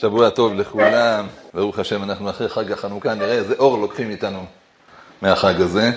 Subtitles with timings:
[0.00, 4.44] שבוע טוב לכולם, ברוך השם, אנחנו אחרי חג החנוכה, נראה איזה אור לוקחים איתנו
[5.22, 5.90] מהחג הזה.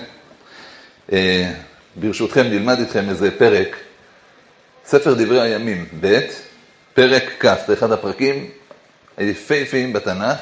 [1.12, 1.52] אה,
[1.96, 3.76] ברשותכם, נלמד איתכם איזה פרק,
[4.86, 6.20] ספר דברי הימים, ב',
[6.94, 8.50] פרק כ', זה אחד הפרקים
[9.16, 10.38] היפהפיים בתנ"ך,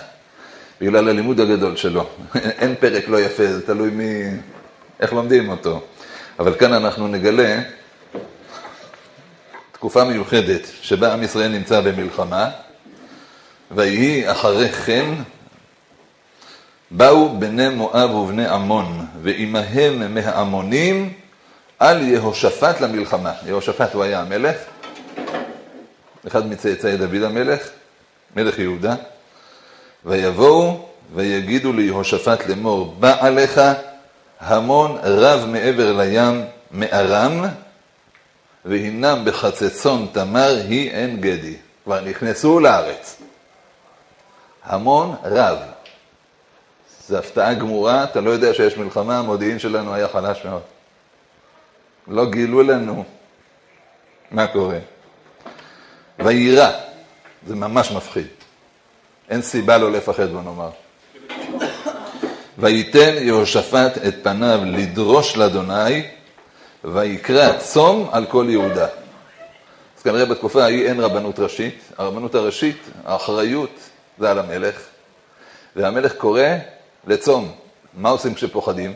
[0.80, 2.08] בגלל הלימוד הגדול שלו.
[2.60, 4.24] אין פרק לא יפה, זה תלוי מי,
[5.00, 5.80] איך לומדים אותו.
[6.38, 7.62] אבל כאן אנחנו נגלה
[9.72, 12.50] תקופה מיוחדת שבה עם ישראל נמצא במלחמה,
[13.74, 15.04] ויהי אחרי כן,
[16.90, 21.12] באו בני מואב ובני עמון, ועמהם מהעמונים
[21.78, 23.32] על יהושפט למלחמה.
[23.46, 24.56] יהושפט הוא היה המלך,
[26.26, 27.68] אחד מצאצאי דוד המלך,
[28.36, 28.94] מלך יהודה,
[30.04, 33.60] ויבואו ויגידו ליהושפט לאמור, בא עליך
[34.40, 37.44] המון רב מעבר לים מארם,
[38.64, 41.56] והנם בחצצון תמר היא עין גדי.
[41.84, 43.21] כבר נכנסו לארץ.
[44.64, 45.58] המון רב.
[47.08, 50.62] זו הפתעה גמורה, אתה לא יודע שיש מלחמה, המודיעין שלנו היה חלש מאוד.
[52.08, 53.04] לא גילו לנו
[54.30, 54.78] מה קורה.
[56.18, 56.70] ויירא,
[57.46, 58.26] זה ממש מפחיד.
[59.30, 60.70] אין סיבה לא לפחד, בוא נאמר.
[62.58, 66.02] וייתן יהושפט את פניו לדרוש לאדוני,
[66.84, 68.86] ויקרא צום על כל יהודה.
[69.96, 71.82] אז כנראה בתקופה ההיא אין רבנות ראשית.
[71.98, 73.70] הרבנות הראשית, האחריות
[74.22, 74.82] זה על המלך,
[75.76, 76.42] והמלך קורא
[77.06, 77.54] לצום.
[77.94, 78.94] מה עושים כשפוחדים?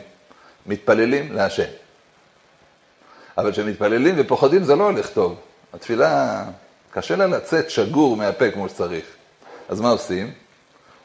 [0.65, 1.69] מתפללים להשם.
[3.37, 5.39] אבל כשמתפללים ופוחדים זה לא הולך טוב.
[5.73, 6.43] התפילה,
[6.91, 9.05] קשה לה לצאת שגור מהפה כמו שצריך.
[9.69, 10.31] אז מה עושים?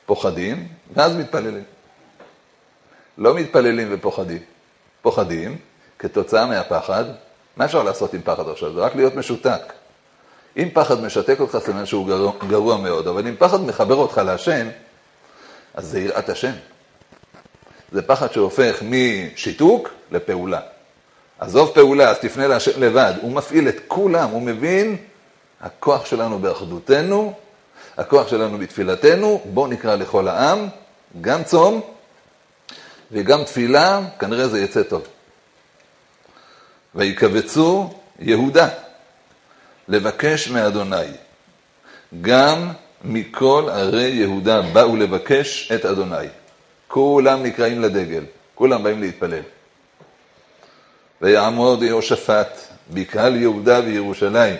[0.06, 1.64] פוחדים, ואז מתפללים.
[3.18, 4.42] לא מתפללים ופוחדים.
[5.02, 5.58] פוחדים,
[5.98, 7.04] כתוצאה מהפחד,
[7.56, 8.72] מה אפשר לעשות עם פחד עכשיו?
[8.72, 9.72] זה רק להיות משותק.
[10.56, 14.68] אם פחד משתק אותך, סימן שהוא גרוע, גרוע מאוד, אבל אם פחד מחבר אותך להשם,
[15.74, 16.52] אז זה יראת השם.
[17.92, 20.60] זה פחד שהופך משיתוק לפעולה.
[21.38, 23.12] עזוב פעולה, אז תפנה להשם לבד.
[23.22, 24.96] הוא מפעיל את כולם, הוא מבין,
[25.60, 27.34] הכוח שלנו באחדותנו,
[27.96, 30.68] הכוח שלנו בתפילתנו, בואו נקרא לכל העם,
[31.20, 31.80] גם צום
[33.12, 35.02] וגם תפילה, כנראה זה יצא טוב.
[36.94, 38.68] ויקבצו יהודה.
[39.88, 41.06] לבקש מאדוני.
[42.20, 42.68] גם
[43.04, 46.26] מכל ערי יהודה באו לבקש את אדוני.
[46.88, 49.42] כולם נקראים לדגל, כולם באים להתפלל.
[51.22, 52.60] ויעמוד יהושפט
[52.90, 54.56] בקהל יהודה וירושלים,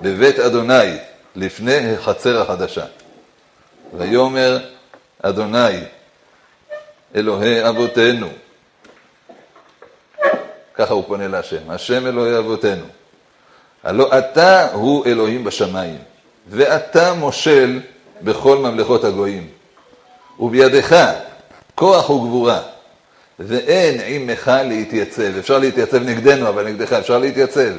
[0.00, 0.96] בבית אדוני,
[1.36, 2.84] לפני החצר החדשה.
[3.98, 4.58] ויאמר
[5.22, 5.80] אדוני,
[7.14, 8.28] אלוהי אבותינו,
[10.74, 12.84] ככה הוא פונה להשם, השם אלוהי אבותינו,
[13.84, 15.98] הלא אתה הוא אלוהים בשמיים,
[16.48, 17.80] ואתה מושל
[18.22, 19.46] בכל ממלכות הגויים.
[20.40, 21.12] ובידך
[21.74, 22.60] כוח וגבורה,
[23.38, 25.38] ואין עמך להתייצב.
[25.38, 27.70] אפשר להתייצב נגדנו, אבל נגדך אפשר להתייצב.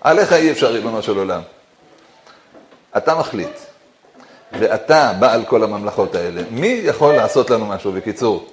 [0.00, 1.40] עליך אי אפשר, ריבונו של עולם.
[2.96, 3.58] אתה מחליט,
[4.52, 6.42] ואתה בעל כל הממלכות האלה.
[6.50, 7.92] מי יכול לעשות לנו משהו?
[7.92, 8.48] בקיצור,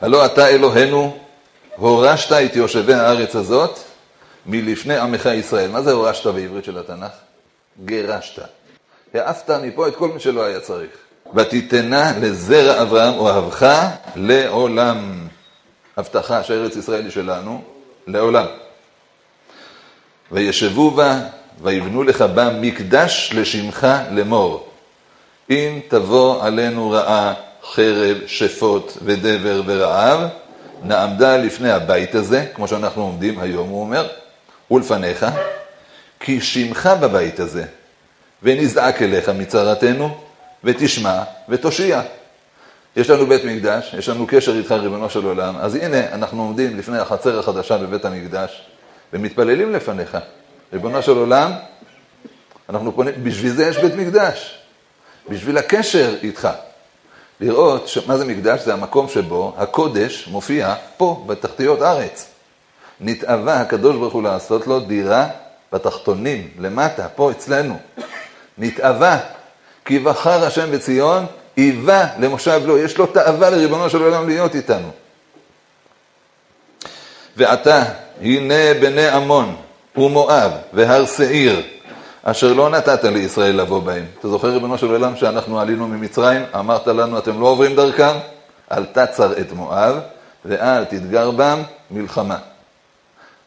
[0.00, 1.16] הלא אתה אלוהינו,
[1.76, 3.78] הורשת את יושבי הארץ הזאת,
[4.46, 5.70] מלפני עמך ישראל.
[5.70, 7.12] מה זה הורשת בעברית של התנ"ך?
[7.84, 8.42] גירשת.
[9.14, 10.90] העפת מפה את כל מי שלא היה צריך.
[11.34, 15.28] ותיתנה לזרע אברהם אוהבך לעולם.
[15.96, 17.62] הבטחה שארץ ישראל היא שלנו,
[18.06, 18.46] לעולם.
[20.32, 21.20] וישבו בה,
[21.62, 24.68] ויבנו לך בה מקדש לשמך לאמור.
[25.50, 27.34] אם תבוא עלינו רעה,
[27.72, 30.20] חרב, שפוט ודבר ורעב,
[30.82, 34.08] נעמדה לפני הבית הזה, כמו שאנחנו עומדים היום, הוא אומר,
[34.70, 35.26] ולפניך,
[36.20, 37.64] כי שמך בבית הזה,
[38.42, 40.16] ונזעק אליך מצרתנו,
[40.64, 42.02] ותשמע ותושיע.
[42.96, 46.78] יש לנו בית מקדש, יש לנו קשר איתך, ריבונו של עולם, אז הנה, אנחנו עומדים
[46.78, 48.62] לפני החצר החדשה בבית המקדש,
[49.12, 50.18] ומתפללים לפניך.
[50.72, 51.52] ריבונו של עולם,
[52.68, 54.58] אנחנו פונים, בשביל זה יש בית מקדש,
[55.28, 56.48] בשביל הקשר איתך.
[57.40, 57.90] לראות.
[58.06, 58.60] מה זה מקדש?
[58.60, 62.33] זה המקום שבו הקודש מופיע פה, בתחתיות ארץ.
[63.00, 65.26] נתאווה הקדוש ברוך הוא לעשות לו דירה
[65.72, 67.78] בתחתונים, למטה, פה אצלנו.
[68.58, 69.18] נתאווה,
[69.84, 71.26] כי בחר השם בציון,
[71.56, 74.90] היווה למושב לו, יש לו תאווה לריבונו של עולם להיות איתנו.
[77.36, 77.82] ועתה,
[78.20, 79.56] הנה בני עמון
[79.96, 81.62] ומואב והר שעיר,
[82.22, 84.04] אשר לא נתת לישראל לבוא בהם.
[84.18, 88.16] אתה זוכר, ריבונו של עולם, שאנחנו עלינו ממצרים, אמרת לנו, אתם לא עוברים דרכם?
[88.72, 89.98] אל תצר את מואב,
[90.44, 92.38] ואל תתגר בם מלחמה.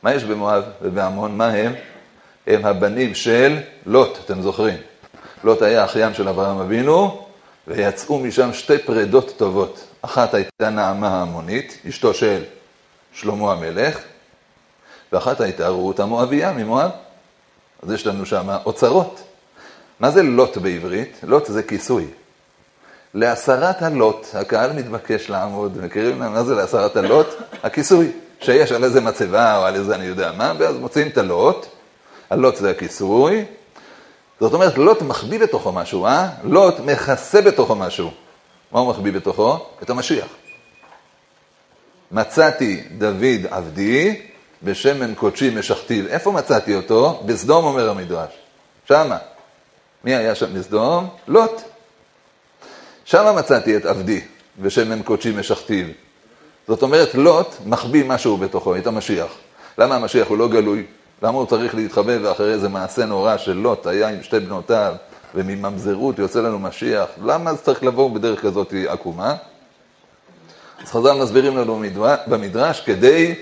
[0.07, 1.37] מה יש במואב ובעמון?
[1.37, 1.73] מה הם?
[2.47, 4.77] הם הבנים של לוט, אתם זוכרים.
[5.43, 7.25] לוט היה אחיין של אברהם אבינו,
[7.67, 9.83] ויצאו משם שתי פרדות טובות.
[10.01, 12.43] אחת הייתה נעמה ההמונית, אשתו של
[13.13, 13.99] שלמה המלך,
[15.11, 16.91] ואחת הייתה רות המואביה ממואב.
[17.83, 19.21] אז יש לנו שם אוצרות.
[19.99, 21.19] מה זה לוט בעברית?
[21.23, 22.05] לוט זה כיסוי.
[23.13, 27.27] להסרת הלוט, הקהל מתבקש לעמוד, מכירים מה זה להסרת הלוט?
[27.63, 31.65] הכיסוי, שיש על איזה מצבה או על איזה אני יודע מה, ואז מוצאים את הלוט,
[32.29, 33.45] הלוט זה הכיסוי,
[34.39, 36.29] זאת אומרת, לוט מחביא בתוכו משהו, אה?
[36.43, 38.11] לוט מכסה בתוכו משהו.
[38.71, 39.59] מה הוא מחביא בתוכו?
[39.83, 40.27] את המשיח.
[42.11, 44.21] מצאתי דוד עבדי,
[44.63, 46.07] בשמן קודשי משכתיו.
[46.07, 47.23] איפה מצאתי אותו?
[47.25, 48.31] בסדום אומר המדרש.
[48.87, 49.17] שמה.
[50.03, 51.09] מי היה שם בסדום?
[51.27, 51.61] לוט.
[53.05, 54.21] שמה מצאתי את עבדי,
[54.59, 55.85] בשמן קודשי משכתיו.
[56.67, 59.31] זאת אומרת, לוט מחביא משהו בתוכו, את המשיח.
[59.77, 60.85] למה המשיח הוא לא גלוי?
[61.21, 64.95] למה הוא צריך להתחבא ואחרי איזה מעשה נורא של לוט היה עם שתי בנותיו
[65.35, 67.07] ומממזרות יוצא לנו משיח?
[67.25, 69.35] למה זה צריך לבוא בדרך כזאת עקומה?
[70.83, 71.81] אז חז"ל מסבירים לנו
[72.27, 73.35] במדרש כדי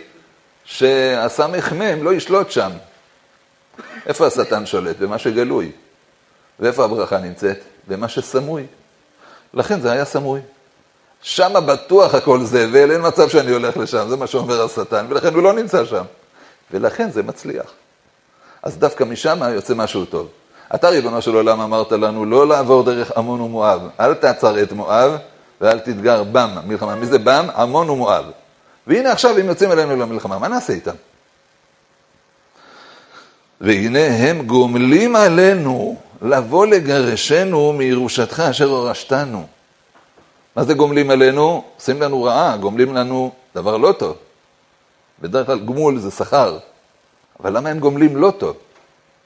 [0.63, 2.71] שהסמ"ם לא ישלוט שם.
[4.05, 4.97] איפה השטן שולט?
[4.97, 5.71] במה שגלוי.
[6.59, 7.59] ואיפה הברכה נמצאת?
[7.87, 8.65] במה שסמוי.
[9.53, 10.41] לכן זה היה סמוי.
[11.27, 15.43] שמה בטוח הכל זבל, אין מצב שאני הולך לשם, זה מה שאומר השטן, ולכן הוא
[15.43, 16.03] לא נמצא שם.
[16.71, 17.65] ולכן זה מצליח.
[18.63, 20.27] אז דווקא משם יוצא משהו טוב.
[20.75, 23.81] אתה, ריבונו של עולם, אמרת לנו לא לעבור דרך עמון ומואב.
[23.99, 25.17] אל תעצר את מואב
[25.61, 26.95] ואל תתגר בם, מלחמה.
[26.95, 27.45] מי זה בם?
[27.57, 28.25] עמון ומואב.
[28.87, 30.95] והנה עכשיו הם יוצאים אלינו למלחמה, מה נעשה איתם?
[33.61, 39.54] והנה הם גומלים עלינו לבוא לגרשנו מירושתך אשר הורשתנו.
[40.55, 41.63] מה זה גומלים עלינו?
[41.75, 44.17] עושים לנו רעה, גומלים לנו דבר לא טוב.
[45.21, 46.57] בדרך כלל גמול זה שכר,
[47.39, 48.57] אבל למה הם גומלים לא טוב?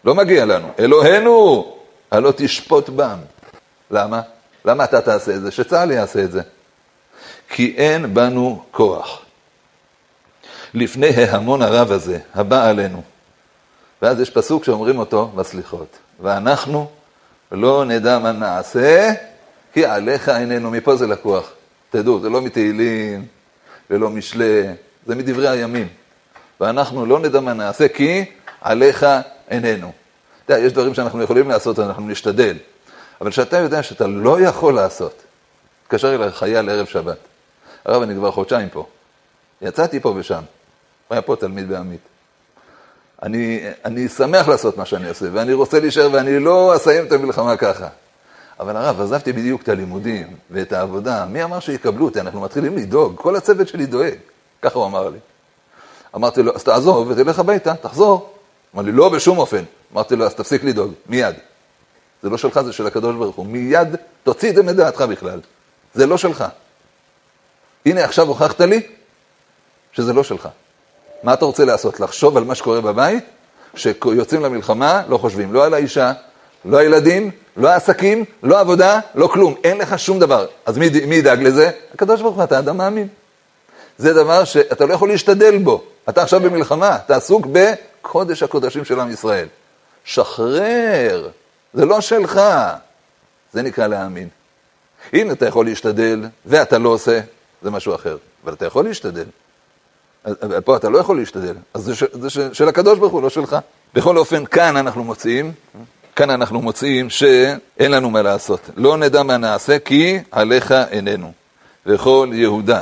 [0.06, 0.68] לא מגיע לנו.
[0.80, 1.66] אלוהינו,
[2.12, 3.18] הלא תשפוט בם.
[3.92, 4.22] למה?
[4.66, 5.52] למה אתה תעשה את זה?
[5.52, 6.42] שצה"ל יעשה את זה.
[7.50, 9.22] כי אין בנו כוח.
[10.74, 13.02] לפני ההמון הרב הזה, הבא עלינו.
[14.02, 15.98] ואז יש פסוק שאומרים אותו בסליחות.
[16.20, 16.90] ואנחנו
[17.52, 19.14] לא נדע מה נעשה,
[19.74, 20.72] כי עליך עינינו.
[20.72, 21.52] מפה זה לקוח.
[21.90, 23.26] תדעו, זה לא מתהילים
[23.90, 24.64] ולא משלי,
[25.06, 25.88] זה מדברי הימים.
[26.62, 28.26] ואנחנו לא נדע מה נעשה, כי
[28.62, 29.06] עליך
[29.48, 29.92] עינינו.
[30.46, 32.58] אתה יודע, יש דברים שאנחנו יכולים לעשות, אנחנו נשתדל.
[33.22, 35.24] אבל כשאתה יודע שאתה לא יכול לעשות,
[35.84, 37.18] התקשר אליי חייל ערב שבת.
[37.86, 38.86] הרב, אני כבר חודשיים פה.
[39.62, 40.42] יצאתי פה ושם.
[41.10, 42.00] היה פה תלמיד בעמית.
[43.24, 47.58] אני, אני שמח לעשות מה שאני עושה, ואני רוצה להישאר, ואני לא אסיים את המלחמה
[47.58, 47.88] ככה.
[48.60, 52.20] אבל הרב, עזבתי בדיוק את הלימודים ואת העבודה, מי אמר שיקבלו אותי?
[52.20, 54.16] אנחנו מתחילים לדאוג, כל הצוות שלי דואג.
[54.62, 55.18] ככה הוא אמר לי.
[56.16, 58.34] אמרתי לו, אז תעזוב ותלך הביתה, תחזור.
[58.76, 59.64] אמר לי, לא בשום אופן.
[59.94, 61.36] אמרתי לו, אז תפסיק לדאוג, מיד.
[62.24, 63.46] זה לא שלך, זה של הקדוש ברוך הוא.
[63.46, 65.40] מיד תוציא את זה מדעתך בכלל.
[65.94, 66.46] זה לא שלך.
[67.86, 68.82] הנה, עכשיו הוכחת לי
[69.92, 70.50] שזה לא שלך.
[71.24, 72.00] מה אתה רוצה לעשות?
[72.00, 73.24] לחשוב על מה שקורה בבית?
[73.74, 76.14] כשיוצאים למלחמה, לא חושבים לא על האישה,
[76.66, 79.56] לא הילדים, לא העסקים, לא עבודה, לא כלום.
[79.64, 80.46] אין לך שום דבר.
[80.66, 81.72] אז מי, מי ידאג לזה?
[81.94, 83.08] הקדוש ברוך הוא, אתה אדם מאמין.
[83.98, 85.84] זה דבר שאתה לא יכול להשתדל בו.
[86.10, 89.48] אתה עכשיו במלחמה, אתה עסוק בקודש הקודשים של עם ישראל.
[90.04, 91.30] שחרר,
[91.74, 92.42] זה לא שלך.
[93.54, 94.28] זה נקרא להאמין.
[95.14, 97.20] אם אתה יכול להשתדל ואתה לא עושה,
[97.62, 98.18] זה משהו אחר.
[98.44, 99.26] אבל אתה יכול להשתדל.
[100.66, 103.30] פה אתה לא יכול להשתדל, אז זה, ש, זה ש, של הקדוש ברוך הוא, לא
[103.30, 103.58] שלך.
[103.94, 105.52] בכל אופן, כאן אנחנו מוצאים,
[106.20, 108.70] כאן אנחנו מוצאים שאין לנו מה לעשות.
[108.78, 111.32] לא נדע מה נעשה, כי עליך איננו.
[111.86, 112.82] וכל יהודה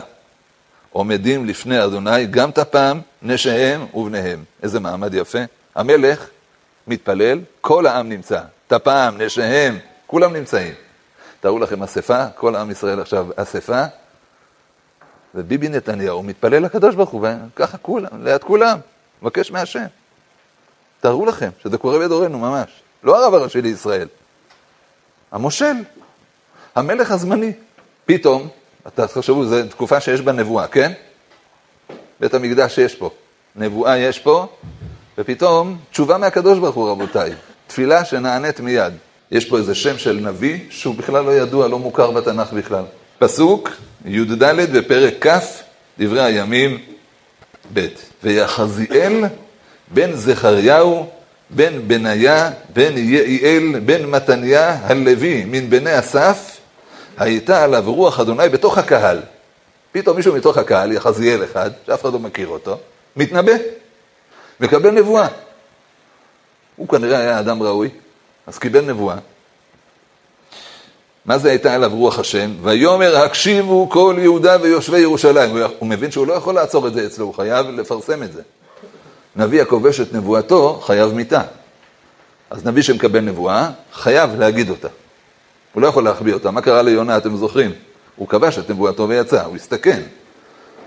[0.91, 4.43] עומדים לפני אדוני, גם תפם, נשיהם ובניהם.
[4.63, 5.37] איזה מעמד יפה.
[5.75, 6.29] המלך
[6.87, 8.41] מתפלל, כל העם נמצא.
[8.67, 9.77] תפם, נשיהם,
[10.07, 10.73] כולם נמצאים.
[11.39, 13.83] תארו לכם אספה, כל עם ישראל עכשיו אספה,
[15.35, 18.79] וביבי נתניהו מתפלל לקדוש ברוך הוא, וככה כולם, ליד כולם,
[19.21, 19.85] מבקש מהשם.
[20.99, 22.86] תארו לכם שזה קורה בדורנו ממש.
[23.07, 24.07] לא הרב הראשי לישראל,
[25.31, 25.73] המושל,
[26.75, 27.51] המלך הזמני.
[28.05, 28.47] פתאום,
[28.87, 30.91] אתה תחשבו, זו תקופה שיש בה נבואה, כן?
[32.19, 33.09] בית המקדש שיש פה,
[33.55, 34.47] נבואה יש פה,
[35.17, 37.31] ופתאום תשובה מהקדוש ברוך הוא, רבותיי.
[37.67, 38.93] תפילה שנענית מיד.
[39.31, 42.83] יש פה איזה שם של נביא שהוא בכלל לא ידוע, לא מוכר בתנ"ך בכלל.
[43.19, 43.69] פסוק
[44.05, 45.39] י"ד בפרק כ',
[45.99, 46.79] דברי הימים
[47.73, 47.87] ב'.
[48.23, 49.23] ויחזיאל
[49.93, 51.09] בן זכריהו,
[51.49, 56.57] בן בניה, בן יעיאל, בן מתניה, הלוי, מן בני אסף,
[57.17, 59.21] הייתה עליו רוח אדוני בתוך הקהל.
[59.91, 62.77] פתאום מישהו מתוך הקהל, יחזיאל אחד, שאף אחד לא מכיר אותו,
[63.15, 63.53] מתנבא,
[64.59, 65.27] מקבל נבואה.
[66.75, 67.89] הוא כנראה היה אדם ראוי,
[68.47, 69.15] אז קיבל נבואה,
[71.27, 72.51] מה זה הייתה עליו רוח השם?
[72.61, 75.57] ויאמר הקשיבו כל יהודה ויושבי ירושלים.
[75.79, 78.41] הוא, מבין שהוא לא יכול לעצור את זה אצלו, הוא חייב לפרסם את זה.
[79.37, 81.41] נביא הכובש את נבואתו, חייב מיתה.
[82.49, 84.87] אז נביא שמקבל נבואה, חייב להגיד אותה.
[85.73, 86.51] הוא לא יכול להחביא אותה.
[86.51, 87.71] מה קרה ליונה, אתם זוכרים?
[88.15, 90.01] הוא כבש את נבואתו ויצא, הוא הסתכן.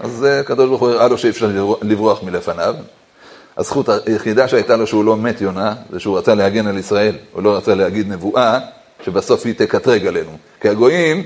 [0.01, 1.51] אז אה, הקדוש ברוך הוא הראה לו שאי אפשר
[1.83, 2.75] לברוח מלפניו.
[3.57, 7.15] הזכות היחידה שהייתה לו שהוא לא מת יונה, זה שהוא רצה להגן על ישראל.
[7.33, 8.59] הוא לא רצה להגיד נבואה
[9.05, 10.39] שבסוף היא תקטרג עלינו.
[10.61, 11.23] כי הגויים,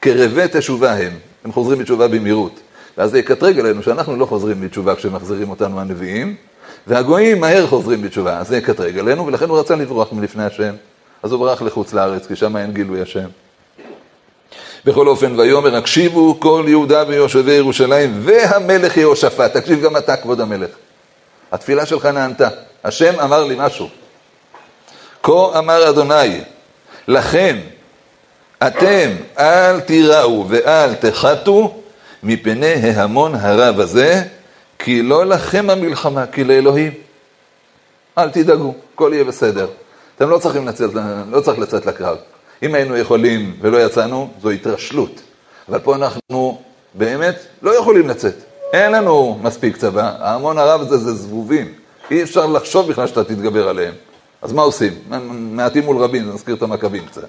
[0.00, 1.12] קרבי תשובה הם.
[1.44, 2.60] הם חוזרים בתשובה במהירות.
[2.98, 6.36] ואז זה יקטרג עלינו שאנחנו לא חוזרים בתשובה כשמחזירים אותנו הנביאים,
[6.86, 8.38] והגויים מהר חוזרים בתשובה.
[8.38, 10.74] אז זה יקטרג עלינו, ולכן הוא רצה לברוח מלפני השם.
[11.22, 13.26] אז הוא ברח לחוץ לארץ, כי שם אין גילוי השם.
[14.84, 19.56] בכל אופן, ויאמר הקשיבו כל יהודה ויושבי ירושלים והמלך יהושפט.
[19.56, 20.70] תקשיב גם אתה, כבוד המלך.
[21.52, 22.48] התפילה שלך נענתה.
[22.84, 23.88] השם אמר לי משהו.
[25.22, 26.40] כה אמר אדוני,
[27.08, 27.56] לכן
[28.66, 31.79] אתם אל תיראו ואל תחתו
[32.22, 34.22] מפני ההמון הרב הזה,
[34.78, 36.92] כי לא לכם המלחמה, כי לאלוהים.
[38.18, 39.66] אל תדאגו, הכל יהיה בסדר.
[40.16, 40.90] אתם לא צריכים לצאת,
[41.30, 42.16] לא צריך לצאת לקרב.
[42.62, 45.20] אם היינו יכולים ולא יצאנו, זו התרשלות.
[45.68, 46.62] אבל פה אנחנו
[46.94, 48.34] באמת לא יכולים לצאת.
[48.72, 51.72] אין לנו מספיק צבא, ההמון הרב הזה זה זבובים.
[52.10, 53.94] אי אפשר לחשוב בכלל שאתה תתגבר עליהם.
[54.42, 54.92] אז מה עושים?
[55.30, 57.28] מעטים מול רבים, נזכיר את המכבים קצת.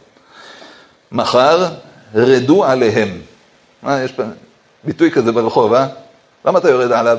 [1.12, 1.70] מחר,
[2.16, 3.10] רדו עליהם.
[3.84, 4.24] מה, יש פה
[4.84, 5.88] ביטוי כזה ברחוב, אה?
[6.46, 7.18] למה אתה יורד עליו?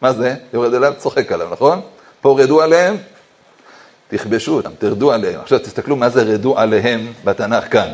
[0.00, 0.34] מה זה?
[0.52, 1.80] יורד אליו, צוחק עליו, נכון?
[2.20, 2.96] פה רדו עליהם,
[4.08, 5.40] תכבשו אותם, תרדו עליהם.
[5.40, 7.88] עכשיו תסתכלו מה זה רדו עליהם בתנ"ך כאן.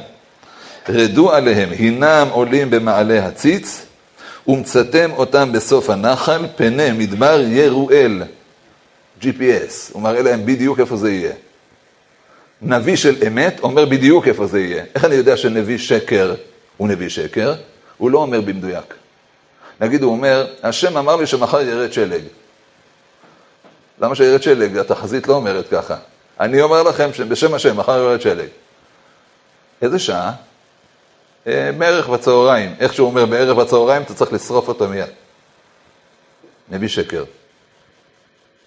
[0.89, 3.87] רדו עליהם, הנם עולים במעלה הציץ,
[4.47, 8.23] ומצאתם אותם בסוף הנחל, פני מדבר ירואל.
[9.23, 11.33] GPS, הוא מראה להם בדיוק איפה זה יהיה.
[12.63, 14.85] נביא של אמת אומר בדיוק איפה זה יהיה.
[14.95, 16.35] איך אני יודע שנביא שקר
[16.77, 17.55] הוא נביא שקר?
[18.01, 18.95] הוא לא אומר במדויק.
[19.81, 22.23] נגיד הוא אומר, השם אמר לי שמחר ירד שלג.
[24.01, 24.77] למה שירד שלג?
[24.77, 25.97] התחזית לא אומרת ככה.
[26.41, 28.49] אני אומר לכם שבשם השם, מחר ירד שלג.
[29.83, 30.33] איזה שעה?
[31.47, 32.75] אה, בערך בצהריים.
[32.81, 35.09] איך שהוא אומר בערב בצהריים, אתה צריך לשרוף אותו מיד.
[36.69, 37.25] נביא שקר.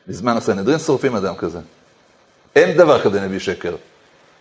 [0.07, 1.59] בזמן הסנהדרין שורפים אדם כזה.
[2.55, 3.75] אין דבר כזה נביא שקר.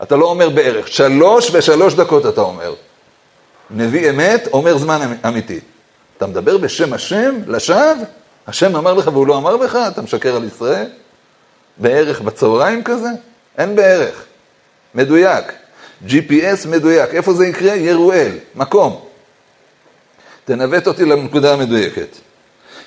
[0.02, 2.74] אתה לא אומר בערך, שלוש ושלוש דקות אתה אומר.
[3.72, 5.60] נביא אמת אומר זמן אמיתי.
[6.16, 7.94] אתה מדבר בשם השם, לשווא?
[8.46, 9.78] השם אמר לך והוא לא אמר לך?
[9.88, 10.86] אתה משקר על ישראל?
[11.78, 13.08] בערך בצהריים כזה?
[13.58, 14.24] אין בערך.
[14.94, 15.52] מדויק.
[16.06, 17.14] GPS מדויק.
[17.14, 17.74] איפה זה יקרה?
[17.74, 19.00] ירואל, מקום.
[20.44, 22.16] תנווט אותי לנקודה המדויקת.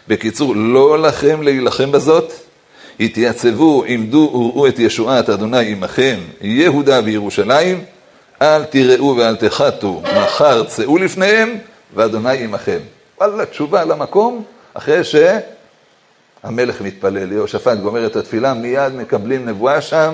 [0.08, 2.34] בקיצור, לא לכם להילחם בזאת,
[3.00, 7.84] התייצבו, עמדו וראו את ישועת אדוני עמכם, יהודה וירושלים,
[8.42, 11.58] אל תראו ואל תחתו, מחר צאו לפניהם,
[11.94, 12.80] ואדוני עמכם.
[13.18, 20.13] וואלה, תשובה למקום, אחרי שהמלך מתפלל, יהושפט גומר את התפילה, מיד מקבלים נבואה שם,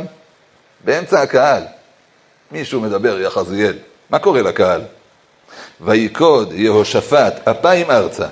[0.86, 1.64] באמצע הקהל.
[2.52, 3.74] מישהו מדבר, יא חזיאל,
[4.10, 4.82] מה קורה לקהל?
[5.82, 8.28] ויקוד יהושפט אפיים ארצה,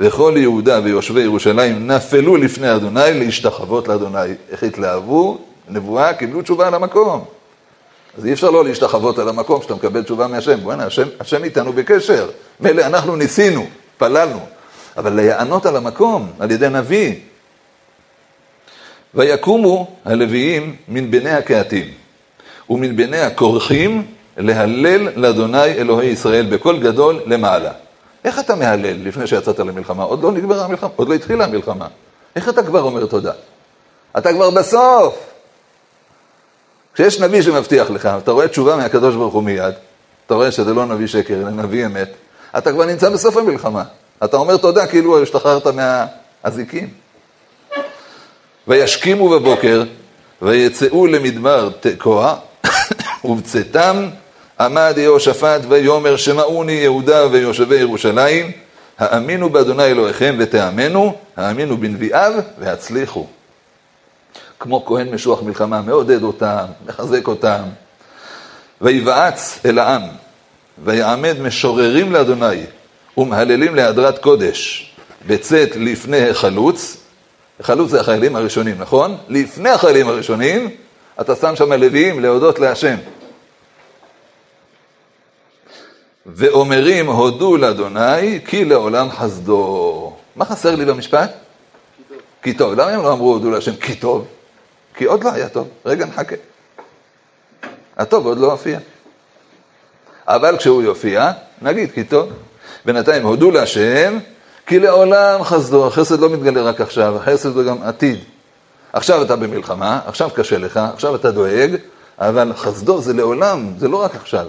[0.00, 4.34] וכל יהודה ויושבי ירושלים נפלו לפני אדוני להשתחוות לאדוני.
[4.50, 5.38] איך התלהבו?
[5.68, 7.24] נבואה, קיבלו תשובה על המקום.
[8.18, 10.60] אז אי אפשר לא להשתחוות על המקום כשאתה מקבל תשובה מהשם.
[10.60, 12.28] בוא'נה, השם, השם איתנו בקשר.
[12.60, 13.66] מילא אנחנו ניסינו,
[13.98, 14.40] פללנו.
[14.96, 17.14] אבל להיענות על המקום, על ידי נביא.
[19.14, 21.84] ויקומו הלוויים מן בני הקהתים
[22.70, 24.06] ומן בני הכורכים
[24.36, 27.70] להלל לאדוני אלוהי ישראל בקול גדול למעלה.
[28.24, 30.02] איך אתה מהלל לפני שיצאת למלחמה?
[30.02, 31.86] עוד לא נגמרה המלחמה, עוד לא התחילה המלחמה.
[32.36, 33.32] איך אתה כבר אומר תודה?
[34.18, 35.27] אתה כבר בסוף.
[36.98, 39.74] כשיש נביא שמבטיח לך, אתה רואה תשובה מהקדוש ברוך הוא מיד,
[40.26, 42.08] אתה רואה שזה לא נביא שקר, אלא נביא אמת,
[42.58, 43.82] אתה כבר נמצא בסוף המלחמה.
[44.24, 46.88] אתה אומר תודה כאילו השתחררת מהאזיקים.
[48.68, 49.84] וישכימו בבוקר,
[50.42, 52.34] ויצאו למדבר תקוע,
[53.24, 54.08] ובצאתם
[54.60, 58.50] עמד יהושפט ויאמר שמעוני יהודה ויושבי ירושלים,
[58.98, 63.26] האמינו באדוני אלוהיכם ותאמנו, האמינו בנביאיו והצליחו.
[64.60, 67.62] כמו כהן משוח מלחמה, מעודד אותם, מחזק אותם.
[68.80, 70.02] ויבעץ אל העם,
[70.84, 72.62] ויעמד משוררים לאדוני,
[73.16, 74.90] ומהללים להדרת קודש,
[75.26, 76.96] בצאת לפני החלוץ,
[77.60, 79.16] החלוץ זה החיילים הראשונים, נכון?
[79.28, 80.70] לפני החיילים הראשונים,
[81.20, 82.96] אתה שם שם לוויים להודות להשם.
[86.26, 90.12] ואומרים הודו לאדוני כי לעולם חסדו.
[90.36, 91.30] מה חסר לי במשפט?
[92.42, 92.72] כי טוב.
[92.72, 94.26] למה הם לא אמרו הודו להשם כי טוב?
[94.98, 95.68] כי עוד לא היה טוב.
[95.86, 96.36] רגע נחכה.
[97.96, 98.78] הטוב עוד לא הופיע.
[100.26, 101.30] אבל כשהוא יופיע,
[101.62, 102.32] נגיד כי טוב.
[102.84, 104.18] בינתיים הודו להשם,
[104.66, 108.18] כי לעולם חסדו, החסד לא מתגלה רק עכשיו, החסד זה גם עתיד.
[108.92, 111.76] עכשיו אתה במלחמה, עכשיו קשה לך, עכשיו אתה דואג,
[112.18, 114.46] אבל חסדו זה לעולם, זה לא רק עכשיו.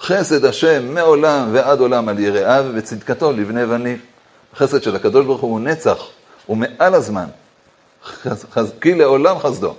[0.00, 3.96] חסד השם מעולם ועד עולם על יראיו וצדקתו לבני בניו.
[4.52, 5.98] החסד של הקדוש ברוך הוא נצח,
[6.46, 7.26] הוא מעל הזמן.
[8.80, 9.74] כי לעולם חסדו.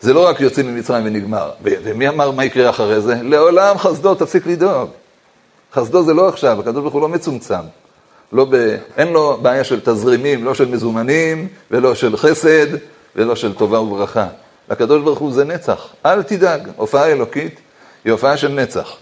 [0.00, 1.50] זה לא רק יוצאים ממצרים ונגמר.
[1.62, 3.14] ומי אמר מה יקרה אחרי זה?
[3.22, 4.90] לעולם חסדו, תפסיק לדאוג.
[5.72, 7.62] חסדו זה לא עכשיו, הקדוש ברוך הוא לא מצומצם.
[8.32, 8.76] לא ב...
[8.96, 12.66] אין לו בעיה של תזרימים, לא של מזומנים, ולא של חסד,
[13.16, 14.28] ולא של טובה וברכה.
[14.70, 17.60] הקדוש ברוך הוא זה נצח, אל תדאג, הופעה אלוקית
[18.04, 18.96] היא הופעה של נצח.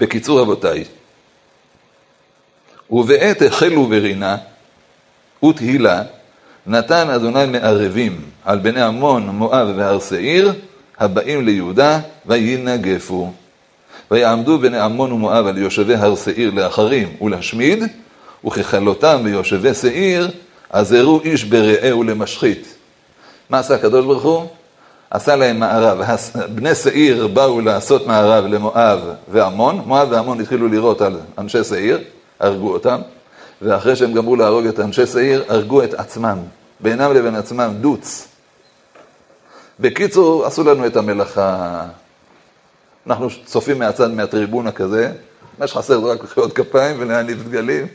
[0.00, 0.84] בקיצור רבותיי,
[2.90, 4.36] ובעת החלו ברינה
[5.44, 6.02] ותהילה
[6.66, 10.52] נתן אדוני מערבים על בני עמון, מואב והר שעיר
[10.98, 13.32] הבאים ליהודה וינגפו.
[14.10, 17.84] ויעמדו בני עמון ומואב על יושבי הר שעיר לאחרים ולהשמיד,
[18.44, 20.30] וככלותם ביושבי שעיר,
[20.70, 22.74] עזרו איש ברעהו למשחית.
[23.50, 24.46] מה עשה הקדוש ברוך הוא?
[25.10, 26.00] עשה להם מערב.
[26.54, 32.00] בני שעיר באו לעשות מערב למואב ועמון, מואב ועמון התחילו לירות על אנשי שעיר,
[32.40, 33.00] הרגו אותם,
[33.62, 36.38] ואחרי שהם גמרו להרוג את אנשי שעיר, הרגו את עצמם,
[36.80, 38.28] בינם לבין עצמם דוץ.
[39.80, 41.82] בקיצור, עשו לנו את המלאכה.
[43.06, 45.12] אנחנו צופים מהצד, מהטריבונה כזה,
[45.58, 47.86] מה שחסר זה רק מחיאות כפיים ולהניף דגלים,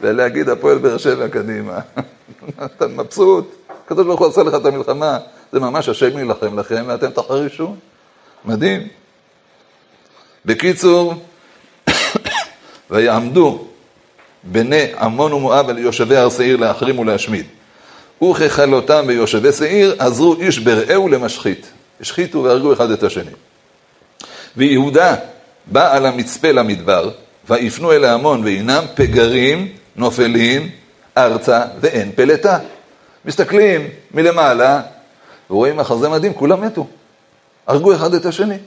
[0.00, 1.78] ולהגיד הפועל באר שבע קדימה.
[2.64, 3.54] אתה מבסוט,
[3.84, 5.18] הקדוש ברוך הוא עשה לך את המלחמה,
[5.52, 7.74] זה ממש השם יילחם לכם ואתם תחרישו.
[8.44, 8.88] מדהים.
[10.44, 11.14] בקיצור,
[12.90, 13.66] ויעמדו
[14.42, 17.46] בני עמון ומואב על יושבי הר שעיר להחרים ולהשמיד.
[18.22, 21.66] וככלותם ביושבי שעיר עזרו איש ברעהו למשחית.
[22.00, 23.30] השחיתו והרגו אחד את השני.
[24.56, 25.14] ויהודה
[25.66, 27.10] בא על המצפה למדבר,
[27.48, 30.70] ויפנו אל ההמון, והנם פגרים נופלים
[31.16, 32.58] ארצה ואין פלטה.
[33.24, 34.82] מסתכלים מלמעלה,
[35.50, 36.86] ורואים מחזה מדהים, כולם מתו.
[37.66, 38.58] הרגו אחד את השני.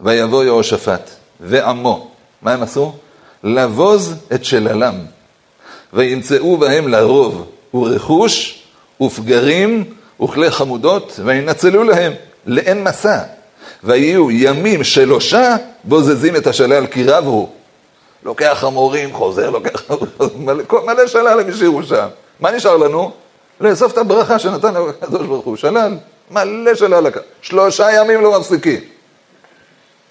[0.00, 1.10] ויבוא יהושפט
[1.40, 2.10] ועמו,
[2.42, 2.94] מה הם עשו?
[3.44, 4.94] לבוז את שללם.
[5.92, 8.62] וימצאו בהם לרוב ורכוש
[9.00, 9.84] ופגרים
[10.22, 12.12] וכלי חמודות, וינצלו להם
[12.46, 13.18] לאין מסע.
[13.84, 17.48] ויהיו ימים שלושה בוזזים את השלל כי רב הוא.
[18.24, 19.82] לוקח חמורים, חוזר, לוקח
[20.36, 22.06] מלא, מלא שלל הם השאירו שם.
[22.40, 23.10] מה נשאר לנו?
[23.60, 25.96] לאסוף את הברכה שנתן הקדוש ברוך הוא, שלל,
[26.30, 27.06] מלא שלל.
[27.42, 28.80] שלושה ימים לא מפסיקים.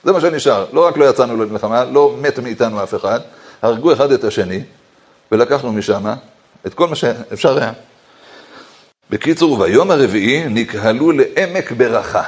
[0.04, 0.65] זה מה שנשאר.
[0.74, 3.19] לא רק לא יצאנו למלחמה, לא מת מאיתנו אף אחד,
[3.62, 4.62] הרגו אחד את השני,
[5.32, 6.13] ולקחנו משם
[6.67, 7.71] את כל מה שאפשר היה.
[9.10, 12.24] בקיצור, ביום הרביעי נקהלו לעמק ברכה.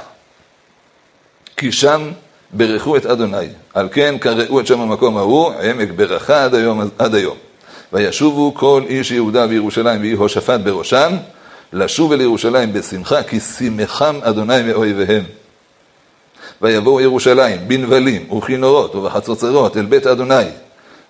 [1.58, 2.12] כי שם
[2.52, 3.48] ברכו את אדוני.
[3.74, 6.90] על כן קראו את שם המקום ההוא, עמק ברכה עד היום.
[7.00, 7.38] עד היום.
[7.94, 11.14] וישובו כל איש יהודה וירושלים ויהושפט בראשם,
[11.74, 15.24] לשוב אל ירושלים בשמחה, כי שימחם אדוני מאויביהם.
[16.62, 20.46] ויבואו ירושלים בנבלים וכינורות ובחצוצרות אל בית אדוני,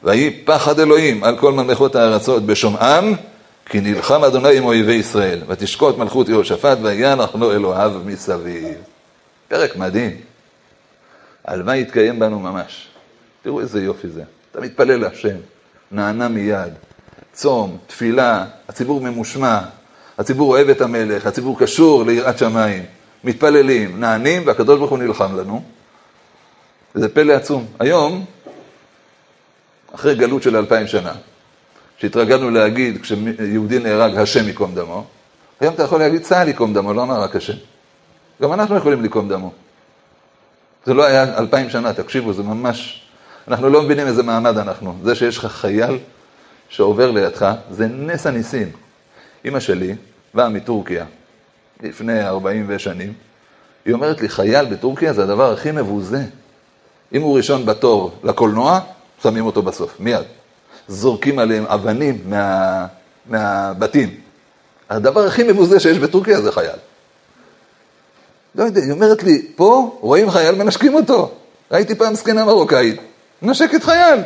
[0.03, 3.13] ויהי פחד אלוהים על כל ממלכות הארצות בשומעם,
[3.65, 8.77] כי נלחם אדוני עם אויבי ישראל, ותשקוט מלכות יהושפט וינח לו אלוהיו מסביב.
[9.47, 10.17] פרק מדהים.
[11.45, 12.87] הלוואי יתקיים בנו ממש.
[13.41, 14.23] תראו איזה יופי זה.
[14.51, 15.35] אתה מתפלל להשם,
[15.91, 16.73] נענה מיד.
[17.33, 19.59] צום, תפילה, הציבור ממושמע,
[20.17, 22.83] הציבור אוהב את המלך, הציבור קשור ליראת שמיים.
[23.23, 25.63] מתפללים, נענים, והקדוש ברוך הוא נלחם לנו.
[26.95, 27.65] וזה פלא עצום.
[27.79, 28.25] היום,
[29.95, 31.13] אחרי גלות של אלפיים שנה,
[31.97, 35.05] שהתרגלנו להגיד כשיהודי נהרג, השם ייקום דמו,
[35.59, 37.57] היום אתה יכול להגיד צה"ל ייקום דמו, לא אמר רק השם.
[38.41, 39.51] גם אנחנו יכולים לקום דמו.
[40.85, 42.99] זה לא היה אלפיים שנה, תקשיבו, זה ממש...
[43.47, 44.95] אנחנו לא מבינים איזה מעמד אנחנו.
[45.03, 45.99] זה שיש לך חייל
[46.69, 48.71] שעובר לידך, זה נס הניסים.
[49.45, 49.95] אימא שלי
[50.33, 51.05] באה מטורקיה
[51.83, 53.13] לפני ארבעים ושנים,
[53.85, 56.23] היא אומרת לי, חייל בטורקיה זה הדבר הכי מבוזה.
[57.13, 58.79] אם הוא ראשון בתור לקולנוע,
[59.23, 60.23] שמים אותו בסוף, מיד.
[60.87, 62.85] זורקים עליהם אבנים מה,
[63.25, 64.09] מהבתים.
[64.89, 66.75] הדבר הכי מבוזה שיש בטורקיה זה חייל.
[68.55, 71.31] לא יודע, היא אומרת לי, פה רואים חייל, מנשקים אותו.
[71.71, 73.01] ראיתי פעם זקנה מרוקאית,
[73.41, 74.19] מנשקת חייל.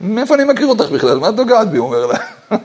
[0.00, 1.18] מאיפה אני מכיר אותך בכלל?
[1.18, 1.78] מה את נוגעת בי?
[1.78, 2.18] הוא אומר לה.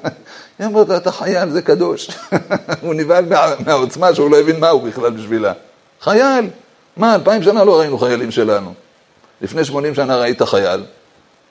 [0.60, 2.10] היא אומרת לו, אתה חייל, זה קדוש.
[2.82, 3.26] הוא נבהל
[3.66, 5.54] מהעוצמה שהוא לא הבין מה הוא בכלל בשבילה.
[6.02, 6.50] חייל.
[6.98, 8.74] מה, אלפיים שנה לא ראינו חיילים שלנו.
[9.42, 10.86] לפני שמונים שנה ראית חייל,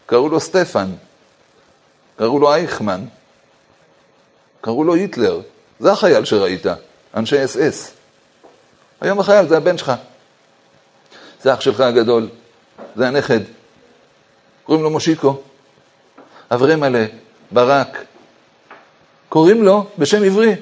[0.06, 0.90] קראו לו סטפן,
[2.16, 3.04] קראו לו אייכמן,
[4.60, 5.40] קראו לו היטלר.
[5.78, 6.66] זה החייל שראית,
[7.14, 7.92] אנשי אס אס.
[9.00, 9.92] היום החייל זה הבן שלך.
[11.42, 12.28] זה אח שלך הגדול,
[12.96, 13.40] זה הנכד.
[14.64, 15.42] קוראים לו מושיקו,
[16.50, 17.00] אברי מלא,
[17.50, 18.04] ברק.
[19.28, 20.54] קוראים לו בשם עברי.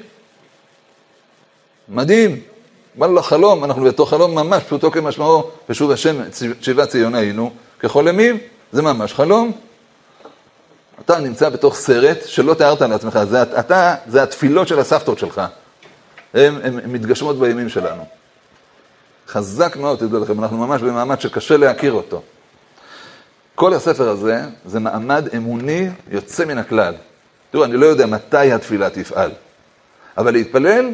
[1.88, 2.54] מדהים.
[2.94, 6.16] בא לו לחלום, אנחנו בתוך חלום ממש, פשוטו כמשמעו, ושוב השם
[6.61, 8.38] שיבת ציון היינו, כחולמים,
[8.72, 9.52] זה ממש חלום.
[11.04, 15.42] אתה נמצא בתוך סרט שלא תיארת לעצמך, זה, אתה, זה התפילות של הסבתות שלך.
[16.35, 18.04] הן מתגשמות בימים שלנו.
[19.28, 22.22] חזק מאוד, תדעו לכם, אנחנו ממש במעמד שקשה להכיר אותו.
[23.54, 26.94] כל הספר הזה זה מעמד אמוני יוצא מן הכלל.
[27.50, 29.30] תראו, אני לא יודע מתי התפילה תפעל,
[30.18, 30.90] אבל להתפלל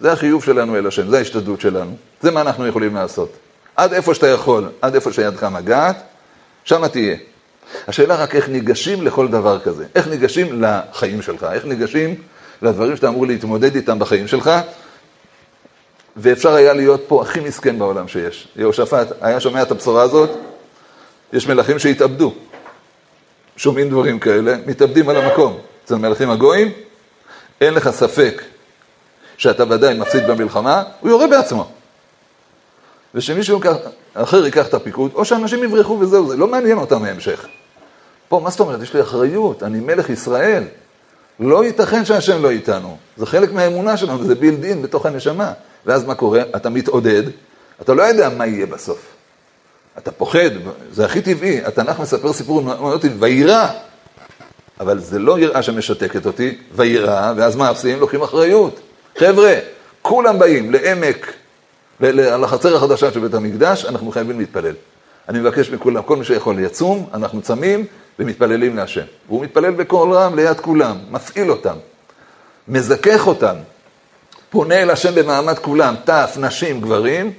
[0.00, 1.96] זה החיוב שלנו אל השם, זה ההשתדלות שלנו.
[2.20, 3.32] זה מה אנחנו יכולים לעשות.
[3.76, 6.02] עד איפה שאתה יכול, עד איפה שידך מגעת,
[6.64, 7.16] שמה תהיה.
[7.88, 9.86] השאלה רק איך ניגשים לכל דבר כזה.
[9.94, 12.14] איך ניגשים לחיים שלך, איך ניגשים
[12.62, 14.50] לדברים שאתה אמור להתמודד איתם בחיים שלך,
[16.16, 18.48] ואפשר היה להיות פה הכי מסכן בעולם שיש.
[18.56, 20.30] יהושפט היה שומע את הבשורה הזאת,
[21.32, 22.34] יש מלכים שהתאבדו.
[23.56, 25.58] שומעים דברים כאלה, מתאבדים על המקום.
[25.84, 26.72] אצל מלכים הגויים,
[27.60, 28.42] אין לך ספק
[29.36, 31.68] שאתה ודאי מפסיד במלחמה, הוא יורה בעצמו.
[33.14, 33.60] ושמישהו
[34.14, 37.46] אחר ייקח את הפיקוד, או שאנשים יברחו וזהו, זה לא מעניין אותם מהמשך.
[38.28, 38.82] פה, מה זאת אומרת?
[38.82, 40.64] יש לי אחריות, אני מלך ישראל.
[41.40, 42.96] לא ייתכן שהשם לא איתנו.
[43.16, 45.52] זה חלק מהאמונה שלנו, זה בילד אין בתוך הנשמה.
[45.86, 46.42] ואז מה קורה?
[46.56, 47.22] אתה מתעודד,
[47.82, 49.06] אתה לא יודע מה יהיה בסוף.
[49.98, 50.50] אתה פוחד,
[50.92, 51.64] זה הכי טבעי.
[51.64, 53.66] התנ"ך מספר סיפור מאוד אותי, וירא.
[54.80, 58.00] אבל זה לא יראה שמשתקת אותי, וירא, ואז מה עושים?
[58.00, 58.80] לוקחים אחריות.
[59.18, 59.54] חבר'ה,
[60.02, 61.32] כולם באים לעמק,
[62.00, 64.74] לחצר החדשה של בית המקדש, אנחנו חייבים להתפלל.
[65.28, 67.86] אני מבקש מכולם, כל מי שיכול יצום, אנחנו צמים
[68.18, 69.04] ומתפללים להשם.
[69.28, 71.76] והוא מתפלל בקול רם ליד כולם, מפעיל אותם,
[72.68, 73.56] מזכך אותם,
[74.50, 77.32] פונה אל השם במעמד כולם, טף, נשים, גברים,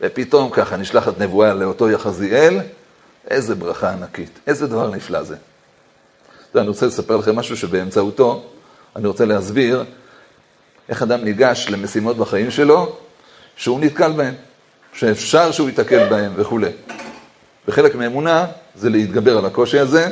[0.00, 2.60] ופתאום ככה נשלחת נבואה לאותו יחזיאל,
[3.30, 5.36] איזה ברכה ענקית, איזה דבר נפלא זה.
[6.54, 8.42] אני רוצה לספר לכם משהו שבאמצעותו
[8.96, 9.84] אני רוצה להסביר
[10.90, 12.96] איך אדם ניגש למשימות בחיים שלו
[13.56, 14.34] שהוא נתקל בהן,
[14.92, 16.70] שאפשר שהוא ייתקל בהן וכולי.
[17.68, 20.08] וחלק מאמונה זה להתגבר על הקושי הזה.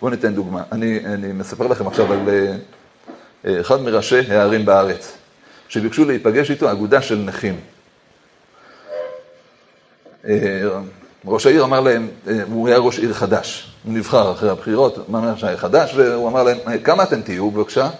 [0.00, 0.62] בואו ניתן דוגמה.
[0.72, 5.12] אני, אני מספר לכם עכשיו על uh, אחד מראשי הערים בארץ,
[5.68, 7.60] שביקשו להיפגש איתו אגודה של נכים.
[10.24, 10.28] Uh,
[11.26, 12.08] ראש העיר אמר להם,
[12.50, 16.42] הוא היה ראש עיר חדש, הוא נבחר אחרי הבחירות, הוא אמר שהיה חדש, והוא אמר
[16.42, 17.90] להם, כמה אתם תהיו בבקשה?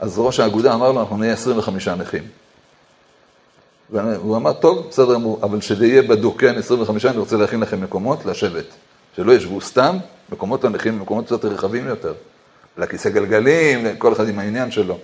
[0.00, 2.22] אז ראש האגודה אמר לו, אנחנו נהיה 25 נכים.
[3.90, 7.80] והוא אמר, טוב, בסדר גמור, אבל שזה יהיה בדוק, כן, 25, אני רוצה להכין לכם
[7.80, 8.64] מקומות לשבת.
[9.16, 9.96] שלא ישבו סתם,
[10.32, 12.14] מקומות לנכים, מקומות קצת רחבים יותר.
[12.78, 14.98] לכיסא גלגלים, כל אחד עם העניין שלו.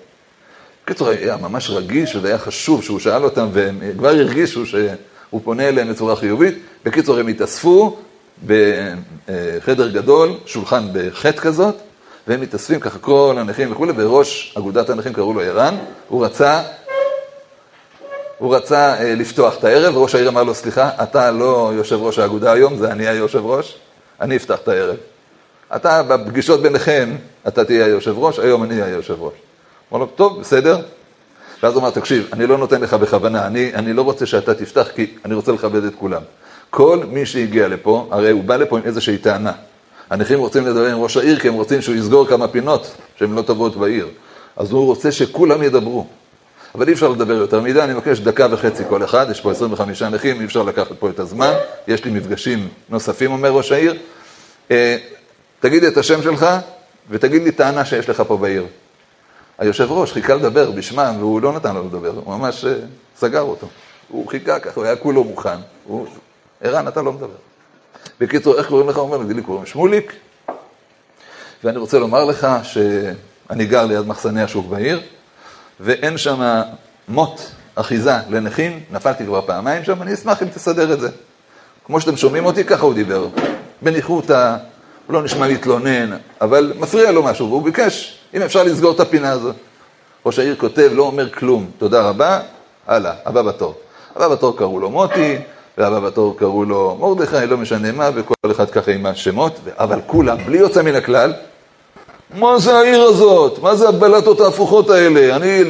[0.84, 5.68] בקיצור, היה ממש רגיש, וזה היה חשוב שהוא שאל אותם, והם כבר הרגישו שהוא פונה
[5.68, 6.54] אליהם בצורה חיובית.
[6.84, 7.96] בקיצור, הם התאספו
[8.46, 11.76] בחדר גדול, שולחן בחטא כזאת,
[12.26, 15.76] והם מתאספים ככה כל הנכים וכולי, וראש אגודת הנכים קראו לו ערן,
[16.08, 16.62] הוא רצה,
[18.38, 22.18] הוא רצה אה, לפתוח את הערב, וראש העיר אמר לו, סליחה, אתה לא יושב ראש
[22.18, 23.78] האגודה היום, זה אני היושב ראש,
[24.20, 24.96] אני אפתח את הערב.
[25.76, 27.16] אתה בפגישות ביניכם,
[27.48, 29.34] אתה תהיה היושב ראש, היום אני היושב ראש.
[29.92, 30.80] אמר לו, טוב, בסדר.
[31.62, 34.88] ואז הוא אמר, תקשיב, אני לא נותן לך בכוונה, אני, אני לא רוצה שאתה תפתח,
[34.94, 36.22] כי אני רוצה לכבד את כולם.
[36.70, 39.52] כל מי שהגיע לפה, הרי הוא בא לפה עם איזושהי טענה.
[40.10, 43.42] הנכים רוצים לדבר עם ראש העיר כי הם רוצים שהוא יסגור כמה פינות שהן לא
[43.42, 44.08] טובות בעיר.
[44.56, 46.06] אז הוא רוצה שכולם ידברו.
[46.74, 50.02] אבל אי אפשר לדבר יותר מדי, אני מבקש דקה וחצי כל אחד, יש פה 25
[50.02, 51.52] נכים, אי אפשר לקחת פה את הזמן,
[51.88, 53.96] יש לי מפגשים נוספים, אומר ראש העיר.
[54.70, 54.96] אה,
[55.60, 56.46] תגיד לי את השם שלך
[57.10, 58.66] ותגיד לי טענה שיש לך פה בעיר.
[59.58, 62.74] היושב ראש חיכה לדבר בשמם והוא לא נתן לו לדבר, הוא ממש אה,
[63.16, 63.68] סגר אותו.
[64.08, 65.58] הוא חיכה ככה, הוא היה כולו מוכן.
[65.84, 66.06] הוא...
[66.60, 67.36] ערן, אתה לא מדבר.
[68.20, 68.96] בקיצור, איך קוראים לך?
[68.96, 70.12] הוא אומר לי, לי קוראים שמוליק,
[71.64, 75.00] ואני רוצה לומר לך שאני גר ליד מחסני השוק בעיר,
[75.80, 76.62] ואין שם
[77.08, 77.40] מוט
[77.74, 81.08] אחיזה לנכים, נפלתי כבר פעמיים שם, אני אשמח אם תסדר את זה.
[81.86, 83.28] כמו שאתם שומעים אותי, ככה הוא דיבר.
[83.82, 84.56] בניחותא,
[85.06, 89.30] הוא לא נשמע להתלונן, אבל מפריע לו משהו, והוא ביקש, אם אפשר לסגור את הפינה
[89.30, 89.56] הזאת.
[90.26, 92.40] ראש העיר כותב, לא אומר כלום, תודה רבה,
[92.86, 93.74] הלאה, הבא בתור.
[94.16, 95.36] הבא בתור קראו לו מוטי,
[95.78, 100.38] והבא בתור קראו לו מרדכי, לא משנה מה, וכל אחד ככה עם השמות, אבל כולם,
[100.46, 101.32] בלי יוצא מן הכלל,
[102.34, 103.58] מה זה העיר הזאת?
[103.58, 105.36] מה זה הבלטות ההפוכות האלה?
[105.36, 105.62] אני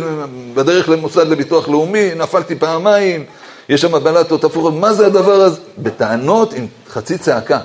[0.55, 3.25] בדרך למוסד לביטוח לאומי, נפלתי פעמיים,
[3.69, 5.61] יש שם בלטות הפוכות, מה זה הדבר הזה?
[5.79, 7.61] בטענות עם חצי צעקה.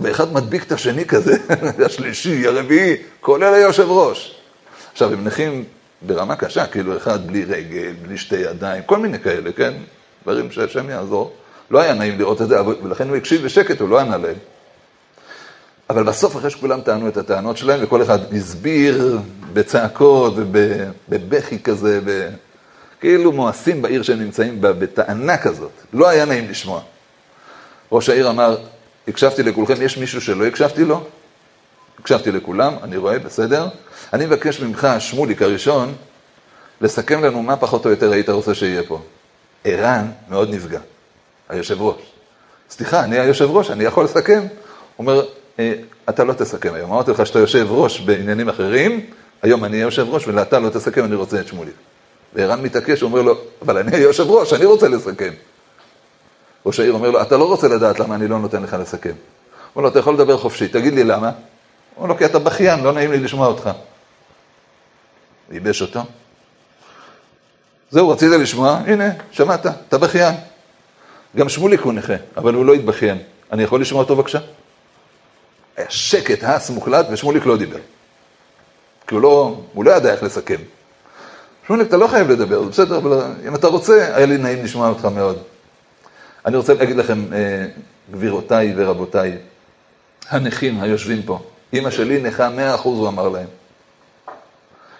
[0.00, 1.36] ואחד מדביק את השני כזה,
[1.86, 4.34] השלישי, הרביעי, כולל היושב ראש.
[4.92, 5.64] עכשיו, הם נכים
[6.02, 9.72] ברמה קשה, כאילו אחד בלי רגל, בלי שתי ידיים, כל מיני כאלה, כן?
[10.24, 11.32] דברים שהשם יעזור.
[11.70, 14.36] לא היה נעים לראות את זה, ולכן הוא הקשיב בשקט, הוא לא ענה להם.
[15.90, 19.18] אבל בסוף, אחרי שכולם טענו את הטענות שלהם, וכל אחד הסביר
[19.52, 22.28] בצעקות ובבכי כזה, ב...
[23.00, 25.70] כאילו מואסים בעיר שהם נמצאים בה, בטענה כזאת.
[25.92, 26.80] לא היה נעים לשמוע.
[27.92, 28.56] ראש העיר אמר,
[29.08, 31.04] הקשבתי לכולכם, יש מישהו שלא הקשבתי לו?
[31.98, 33.68] הקשבתי לכולם, אני רואה, בסדר.
[34.12, 35.94] אני מבקש ממך, שמוליק הראשון,
[36.80, 39.00] לסכם לנו מה פחות או יותר היית רוצה שיהיה פה.
[39.64, 40.80] ערן מאוד נפגע,
[41.48, 42.00] היושב ראש.
[42.70, 44.40] סליחה, אני היושב ראש, אני יכול לסכם?
[44.40, 44.48] הוא
[44.98, 45.24] אומר,
[45.58, 45.72] אה,
[46.08, 46.92] אתה לא תסכם היום.
[46.92, 49.06] אמרתי לך שאתה יושב ראש בעניינים אחרים,
[49.42, 51.74] היום אני אהיה יושב ראש ואתה לא תסכם, אני רוצה את שמוליק.
[52.34, 55.32] וערן מתעקש, הוא אומר לו, אבל אני היושב ראש, אני רוצה לסכם.
[56.66, 59.08] ראש העיר אומר לו, אתה לא רוצה לדעת למה אני לא נותן לך לסכם.
[59.08, 59.16] הוא
[59.76, 61.26] אומר לו, אתה יכול לדבר חופשי, תגיד לי למה.
[61.26, 61.34] הוא
[61.96, 63.70] אומר לו, כי אתה בכיין, לא נעים לי לשמוע אותך.
[65.50, 66.02] ייבש אותו.
[67.94, 68.80] זהו, רצית לשמוע?
[68.86, 70.34] הנה, שמעת, אתה בכיין.
[71.36, 73.18] גם שמוליק הוא נכה, אבל הוא לא התבכיין.
[73.52, 74.38] אני יכול לשמוע אותו בבקשה?
[75.76, 77.78] היה שקט, הס מוחלט, ושמוליק לא דיבר.
[79.06, 80.56] כי הוא לא, הוא לא ידע איך לסכם.
[81.66, 84.88] שמוליק, אתה לא חייב לדבר, זה בסדר, אבל אם אתה רוצה, היה לי נעים לשמוע
[84.88, 85.38] אותך מאוד.
[86.46, 87.66] אני רוצה להגיד לכם, אה,
[88.12, 89.38] גבירותיי ורבותיי,
[90.28, 91.38] הנכים היושבים פה,
[91.72, 93.48] אימא שלי נכה 100 אחוז, הוא אמר להם.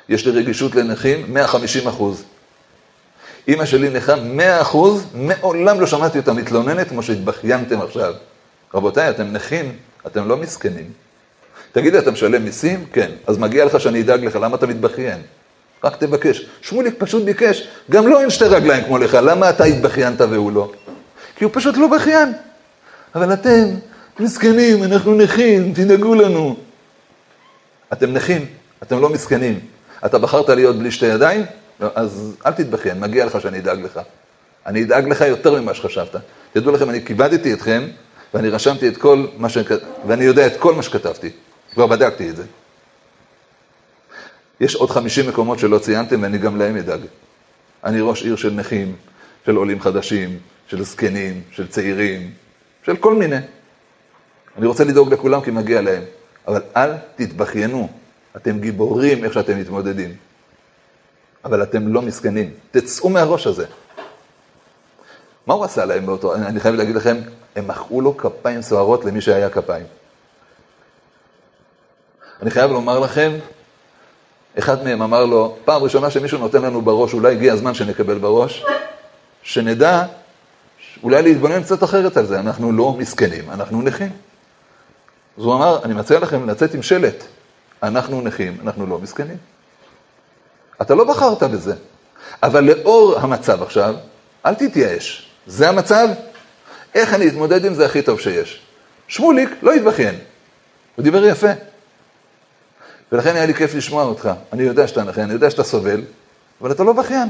[0.09, 2.25] יש לי רגישות לנכים 150 אחוז.
[3.49, 8.15] אימא שלי נכה 100 אחוז, מעולם לא שמעתי אותה מתלוננת כמו שהתבכיינתם עכשיו.
[8.75, 9.73] רבותיי, אתם נכים,
[10.07, 10.91] אתם לא מסכנים.
[11.73, 12.85] תגידי, אתה משלם מיסים?
[12.93, 13.11] כן.
[13.27, 15.19] אז מגיע לך שאני אדאג לך, למה אתה מתבכיין?
[15.85, 16.47] רק תבקש.
[16.63, 20.73] שמוליק פשוט ביקש, גם לא אין שתי רגליים כמו לך, למה אתה התבכיינת והוא לא?
[21.37, 22.33] כי הוא פשוט לא בכיין.
[23.15, 23.65] אבל אתם
[24.21, 26.57] מסכנים, אנחנו נכים, תדאגו לנו.
[27.93, 28.47] אתם נכים,
[28.83, 29.61] אתם לא מסכנים.
[30.07, 31.45] אתה בחרת להיות בלי שתי ידיים?
[31.95, 34.01] אז אל תתבכיין, מגיע לך שאני אדאג לך.
[34.67, 36.17] אני אדאג לך יותר ממה שחשבת.
[36.53, 37.89] תדעו לכם, אני כיבדתי אתכם,
[38.35, 39.59] ואני רשמתי את כל מה ש...
[40.07, 41.31] ואני יודע את כל מה שכתבתי.
[41.75, 42.45] כבר בדקתי את זה.
[44.61, 47.01] יש עוד 50 מקומות שלא ציינתם, ואני גם להם אדאג.
[47.85, 48.97] אני ראש עיר של נכים,
[49.47, 52.31] של עולים חדשים, של זקנים, של צעירים,
[52.87, 53.37] של כל מיני.
[54.59, 56.03] אני רוצה לדאוג לכולם כי מגיע להם,
[56.49, 57.89] אבל אל תתבכיינו,
[58.37, 60.15] אתם גיבורים איך שאתם מתמודדים.
[61.45, 63.67] אבל אתם לא מסכנים, תצאו מהראש הזה.
[65.47, 67.17] מה הוא עשה להם באותו, אני חייב להגיד לכם,
[67.57, 69.87] הם מחאו לו כפיים סוערות למי שהיה כפיים.
[72.43, 73.33] אני חייב לומר לכם,
[74.59, 78.65] אחד מהם אמר לו, פעם ראשונה שמישהו נותן לנו בראש, אולי הגיע הזמן שנקבל בראש,
[79.43, 80.07] שנדע
[81.03, 84.11] אולי להתבונן קצת אחרת על זה, אנחנו לא מסכנים, אנחנו נכים.
[85.39, 87.25] אז הוא אמר, אני מציע לכם לצאת עם שלט,
[87.83, 89.37] אנחנו נכים, אנחנו לא מסכנים.
[90.83, 91.75] אתה לא בחרת בזה,
[92.43, 93.95] אבל לאור המצב עכשיו,
[94.47, 95.31] אל תתייאש.
[95.47, 96.09] זה המצב?
[96.95, 98.61] איך אני אתמודד עם זה הכי טוב שיש?
[99.09, 100.19] שמוליק לא התבכיין,
[100.97, 101.51] הוא דיבר יפה.
[103.13, 104.31] ולכן היה לי כיף לשמוע אותך.
[104.53, 106.03] אני יודע שאתה נכה, אני יודע שאתה סובל,
[106.61, 107.29] אבל אתה לא בכיין.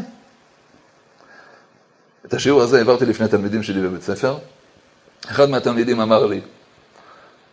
[2.26, 4.38] את השיעור הזה העברתי לפני תלמידים שלי בבית ספר.
[5.26, 6.40] אחד מהתלמידים אמר לי,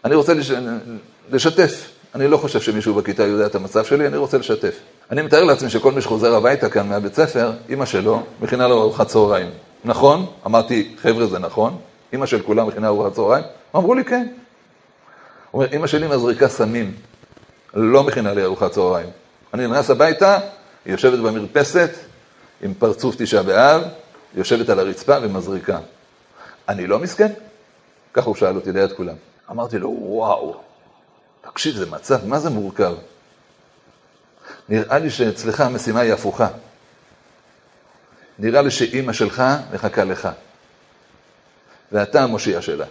[0.05, 0.51] אני רוצה לש...
[1.31, 1.89] לשתף.
[2.15, 4.75] אני לא חושב שמישהו בכיתה יודע את המצב שלי, אני רוצה לשתף.
[5.11, 9.07] אני מתאר לעצמי שכל מי שחוזר הביתה כאן מהבית ספר, אימא שלו מכינה לו ארוחת
[9.07, 9.49] צהריים.
[9.85, 10.25] נכון?
[10.45, 11.77] אמרתי, חבר'ה, זה נכון?
[12.13, 13.43] אימא של כולם מכינה ארוחת צהריים?
[13.75, 14.27] אמרו לי, כן.
[15.51, 16.93] הוא אומר, אימא שלי מזריקה סמים,
[17.73, 19.09] לא מכינה לי ארוחת צהריים.
[19.53, 20.39] אני נכנס הביתה,
[20.85, 21.89] היא יושבת במרפסת
[22.61, 23.81] עם פרצוף תשעה באב,
[24.35, 25.79] יושבת על הרצפה ומזריקה.
[26.69, 27.31] אני לא מסכן?
[28.13, 29.15] ככה הוא שאל אותי ליד כולם.
[29.51, 30.55] אמרתי לו, וואו,
[31.41, 32.93] תקשיב, זה מצב, מה זה מורכב?
[34.69, 36.47] נראה לי שאצלך המשימה היא הפוכה.
[38.39, 39.43] נראה לי שאימא שלך
[39.73, 40.29] מחכה לך,
[41.91, 42.85] ואתה המושיע שלה.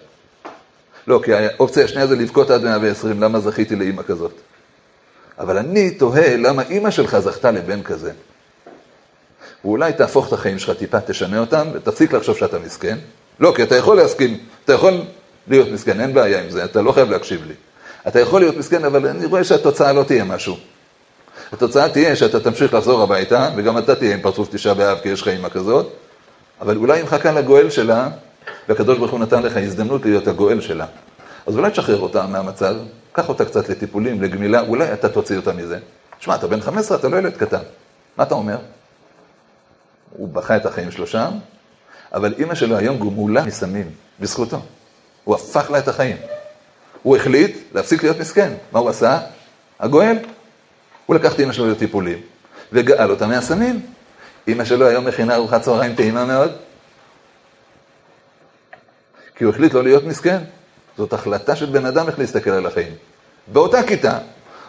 [1.06, 4.33] לא, כי האופציה השנייה זה לבכות עד 120, למה זכיתי לאימא כזאת?
[5.38, 8.12] אבל אני תוהה למה אימא שלך זכתה לבן כזה.
[9.64, 12.98] ואולי תהפוך את החיים שלך טיפה, תשנה אותם, ותפסיק לחשוב שאתה מסכן.
[13.40, 15.00] לא, כי אתה יכול להסכים, אתה יכול
[15.48, 17.54] להיות מסכן, אין בעיה עם זה, אתה לא חייב להקשיב לי.
[18.09, 20.56] אתה יכול להיות מסכן, אבל אני רואה שהתוצאה לא תהיה משהו.
[21.53, 25.23] התוצאה תהיה שאתה תמשיך לחזור הביתה, וגם אתה תהיה עם פרצוף תשעה באב, כי יש
[25.23, 25.93] לך אימא כזאת,
[26.61, 28.09] אבל אולי היא מחכה לגואל שלה,
[28.69, 30.87] והקדוש ברוך הוא נתן לך הזדמנות להיות הגואל שלה.
[31.47, 32.75] אז אולי תשחרר אותה מהמצב,
[33.13, 35.79] קח אותה קצת לטיפולים, לגמילה, אולי אתה תוציא אותה מזה.
[36.21, 37.63] שמע, אתה בן 15, אתה לא ילד קטן.
[38.17, 38.59] מה אתה אומר?
[40.17, 41.31] הוא בכה את החיים שלו שם,
[42.13, 44.61] אבל אימא שלו היום גמולה מסמים, בזכותו.
[45.25, 46.17] הוא הפך לה את החיים.
[47.03, 48.53] הוא החליט להפסיק להיות מסכן.
[48.73, 49.19] מה הוא עשה?
[49.81, 50.17] הגואל.
[51.11, 52.18] הוא לקח את אימא שלו לטיפולים,
[52.73, 53.81] וגאל אותה מהסמים.
[54.49, 56.53] אימא שלו היום מכינה ארוחת צהריים טעימה מאוד.
[59.37, 60.38] כי הוא החליט לא להיות מסכן.
[60.96, 62.92] זאת החלטה של בן אדם איך להסתכל על החיים.
[63.46, 64.18] באותה כיתה,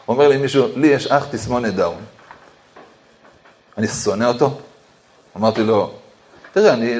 [0.08, 2.02] אומר לי מישהו, לי יש אח תסמונת דאון.
[3.78, 4.60] אני שונא אותו?
[5.38, 5.94] אמרתי לו,
[6.54, 6.96] תראה, אני,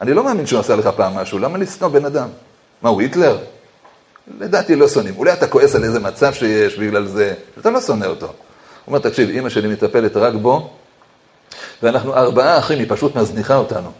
[0.00, 2.28] אני לא מאמין שהוא עשה לך פעם משהו, למה לשנוא בן אדם?
[2.82, 3.38] מה, הוא היטלר?
[4.40, 5.16] לדעתי לא שונאים.
[5.16, 8.26] אולי אתה כועס על איזה מצב שיש בגלל זה, אתה לא שונא אותו.
[8.26, 8.34] הוא
[8.86, 10.70] אומר, תקשיב, אימא שלי מטפלת רק בו,
[11.82, 13.92] ואנחנו ארבעה אחים, היא פשוט מזניחה אותנו.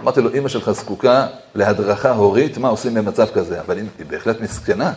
[0.00, 3.60] אמרתי לו, אימא שלך זקוקה להדרכה הורית, מה עושים במצב כזה?
[3.60, 4.92] אבל היא בהחלט מסכנה.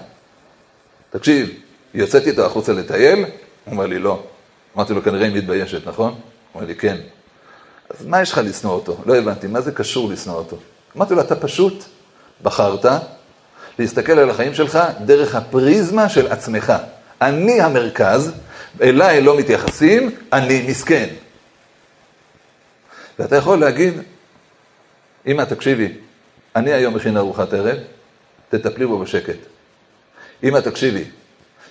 [1.10, 1.50] תקשיב,
[1.94, 3.20] יוצאתי איתו החוצה לטייל?
[3.20, 3.28] הוא
[3.72, 4.24] אומר לי, לא.
[4.76, 6.10] אמרתי לו, כנראה היא מתביישת, נכון?
[6.10, 6.16] הוא
[6.56, 6.98] אומר לי, כן.
[7.90, 8.98] אז מה יש לך לשנוא אותו?
[9.06, 10.58] לא הבנתי, מה זה קשור לשנוא אותו?
[10.98, 11.84] אמרתי לו, אתה פשוט
[12.44, 12.86] בחרת
[13.82, 16.74] להסתכל על החיים שלך דרך הפריזמה של עצמך.
[17.22, 18.32] אני המרכז,
[18.82, 21.08] אליי לא מתייחסים, אני מסכן.
[23.20, 23.94] ואתה יכול להגיד,
[25.28, 25.94] אמא, תקשיבי,
[26.56, 27.78] אני היום מכין ארוחת ערב,
[28.50, 29.38] תטפלי בו בשקט.
[30.44, 31.04] אמא, תקשיבי,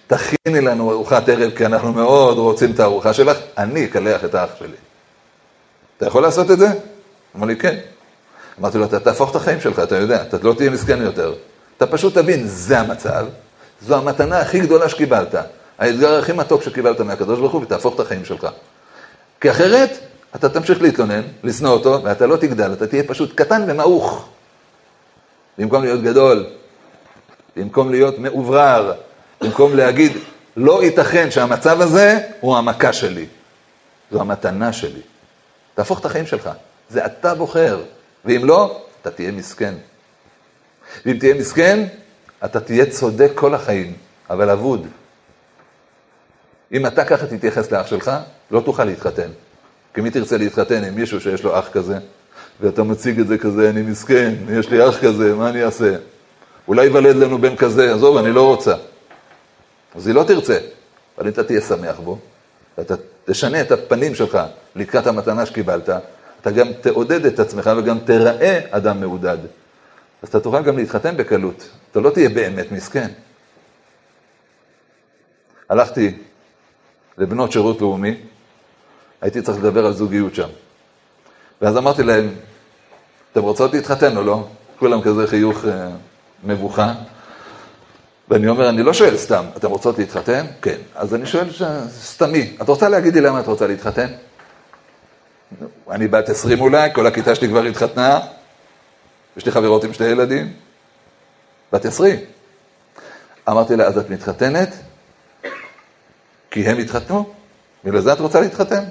[0.07, 4.51] תכיני לנו ארוחת ערב, כי אנחנו מאוד רוצים את הארוחה שלך, אני אקלח את האח
[4.59, 4.77] שלי.
[5.97, 6.69] אתה יכול לעשות את זה?
[7.37, 7.79] אמר לי, כן.
[8.61, 11.35] אמרתי לו, אתה תהפוך את החיים שלך, אתה יודע, אתה לא תהיה מסכן יותר.
[11.81, 13.27] אתה פשוט תבין, זה המצב,
[13.83, 15.35] זו המתנה הכי גדולה שקיבלת,
[15.79, 18.47] האתגר הכי מתוק שקיבלת מהקדוש ברוך הוא, ותהפוך את החיים שלך.
[19.41, 19.99] כי אחרת,
[20.35, 24.29] אתה תמשיך להתלונן, לשנוא אותו, ואתה לא תגדל, אתה תהיה פשוט קטן ומעוך.
[25.59, 26.47] במקום להיות גדול,
[27.57, 28.93] במקום להיות מאוברר,
[29.41, 30.13] במקום להגיד,
[30.57, 33.27] לא ייתכן שהמצב הזה הוא המכה שלי,
[34.13, 35.01] זו המתנה שלי.
[35.75, 36.51] תהפוך את החיים שלך,
[36.91, 37.81] זה אתה בוחר,
[38.25, 39.75] ואם לא, אתה תהיה מסכן.
[41.07, 41.87] ואם תהיה מסכן,
[42.45, 43.93] אתה תהיה צודק כל החיים,
[44.31, 44.87] אבל אבוד.
[46.73, 48.11] אם אתה ככה תתייחס לאח שלך,
[48.51, 49.29] לא תוכל להתחתן.
[49.95, 51.99] כי מי תרצה להתחתן עם מישהו שיש לו אח כזה,
[52.61, 55.97] ואתה מציג את זה כזה, אני מסכן, יש לי אח כזה, מה אני אעשה?
[56.69, 58.75] אולי ייוולד לנו בן כזה, עזוב, אני לא רוצה.
[59.95, 60.59] אז היא לא תרצה,
[61.19, 62.19] אבל אם אתה תהיה שמח בו,
[62.79, 64.39] ואתה תשנה את הפנים שלך
[64.77, 65.89] לקראת המתנה שקיבלת,
[66.41, 69.39] אתה גם תעודד את עצמך וגם תראה אדם מעודד.
[70.23, 73.09] אז אתה תוכל גם להתחתן בקלות, אתה לא תהיה באמת מסכן.
[75.69, 76.19] הלכתי
[77.19, 78.17] לבנות שירות לאומי,
[79.21, 80.49] הייתי צריך לדבר על זוגיות שם.
[81.63, 82.35] ואז אמרתי להם,
[83.33, 84.49] אתם רוצות להתחתן או לא?
[84.79, 85.89] כולם כזה חיוך אה,
[86.45, 86.95] מבוכה.
[88.29, 90.47] ואני אומר, אני לא שואל סתם, אתם רוצות להתחתן?
[90.63, 90.77] כן.
[90.95, 91.63] אז אני שואל ש...
[92.03, 94.07] סתמי, את רוצה להגיד לי למה את רוצה להתחתן?
[95.91, 98.21] אני בת 20 אולי, כל הכיתה שלי כבר התחתנה,
[99.37, 100.53] יש לי חברות עם שני ילדים,
[101.73, 102.19] בת 20.
[103.49, 104.75] אמרתי לה, אז את מתחתנת?
[106.51, 107.33] כי הם התחתנו?
[107.85, 108.85] בגלל זה את רוצה להתחתן?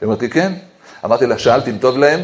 [0.00, 0.52] היא אמרת לי, כן.
[1.04, 2.20] אמרתי לה, שאלת אם טוב להם?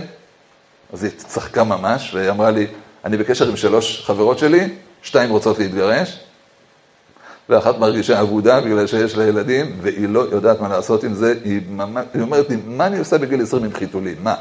[0.92, 2.66] אז היא צחקה ממש, והיא אמרה לי,
[3.04, 6.20] אני בקשר עם שלוש חברות שלי, שתיים רוצות להתגרש,
[7.48, 11.60] ואחת מרגישה אבודה בגלל שיש לה ילדים, והיא לא יודעת מה לעשות עם זה, היא,
[11.68, 14.16] ממש, היא אומרת לי, מה אני עושה בגיל 20 עם חיתולים?
[14.22, 14.34] מה?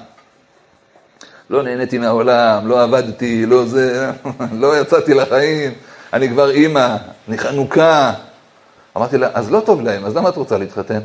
[1.50, 4.12] לא נהניתי מהעולם, לא עבדתי, לא זה,
[4.62, 5.74] לא יצאתי לחיים,
[6.14, 6.96] אני כבר אימא,
[7.28, 8.14] אני חנוכה.
[8.98, 11.00] אמרתי לה, אז לא טוב להם, אז למה את רוצה להתחתן?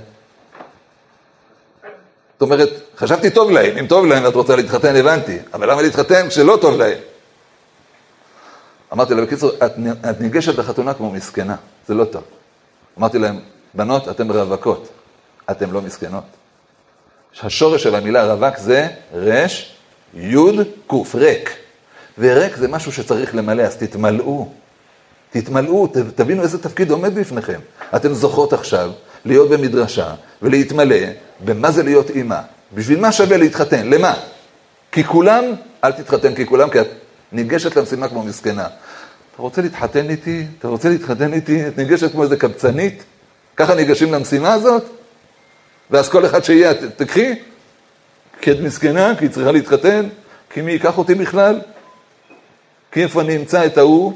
[2.33, 6.29] זאת אומרת, חשבתי טוב להם, אם טוב להם ואת רוצה להתחתן, הבנתי, אבל למה להתחתן
[6.29, 6.99] כשלא טוב להם?
[8.93, 9.73] אמרתי לה, בקיצור, את,
[10.11, 11.57] את ניגשת לחתונה כמו מסכנה,
[11.89, 12.23] זה לא טוב.
[12.99, 13.41] אמרתי להם,
[13.75, 14.89] בנות, אתן רווקות,
[15.51, 16.25] אתן לא מסכנות.
[17.43, 19.74] השורש של המילה רווק זה רש,
[20.17, 21.51] יוד, קוף, ריק.
[22.19, 24.49] וריק זה משהו שצריך למלא, אז תתמלאו.
[25.31, 27.61] תתמלאו, תבינו איזה תפקיד עומד בפניכם.
[27.97, 28.91] אתן זוכרות עכשיו
[29.25, 30.97] להיות במדרשה ולהתמלא
[31.45, 32.41] במה זה להיות אימא.
[32.75, 33.87] בשביל מה שווה להתחתן?
[33.91, 34.15] למה?
[34.93, 35.45] כי כולם,
[35.85, 36.87] אל תתחתן כי כולם, כי את
[37.33, 38.67] ניגשת למשימה כמו מסכנה.
[39.35, 40.47] אתה רוצה להתחתן איתי?
[40.59, 41.69] אתה רוצה להתחתן איתי?
[41.69, 43.05] את ניגשת כמו איזה קבצנית?
[43.57, 44.85] ככה ניגשים למשימה הזאת?
[45.91, 47.35] ואז כל אחד שיהיה, תקחי,
[48.41, 50.09] כי את מסכנה, כי היא צריכה להתחתן,
[50.51, 51.61] כי מי ייקח אותי בכלל?
[52.93, 54.13] כי איפה אני אמצא את ההוא?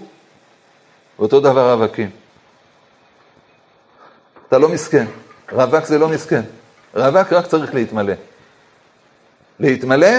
[1.18, 2.10] ואותו דבר רווקים.
[4.48, 5.06] אתה לא מסכן,
[5.52, 6.42] רווק זה לא מסכן.
[6.94, 8.12] רווק רק צריך להתמלא.
[9.60, 10.16] להתמלא,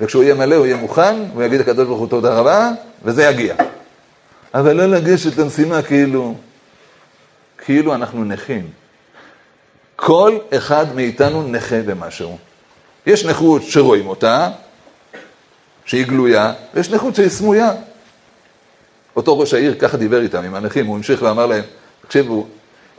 [0.00, 2.70] וכשהוא יהיה מלא הוא יהיה מוכן, הוא יגיד לקדוש ברוך הוא תודה רבה,
[3.02, 3.54] וזה יגיע.
[4.54, 6.34] אבל לא לגשת למשימה כאילו,
[7.58, 8.70] כאילו אנחנו נכים.
[9.96, 12.38] כל אחד מאיתנו נכה במשהו.
[13.06, 14.50] יש נכות שרואים אותה,
[15.84, 17.72] שהיא גלויה, ויש נכות שהיא סמויה.
[19.16, 21.64] אותו ראש העיר ככה דיבר איתם, עם הנכים, הוא המשיך ואמר להם,
[22.02, 22.46] תקשיבו,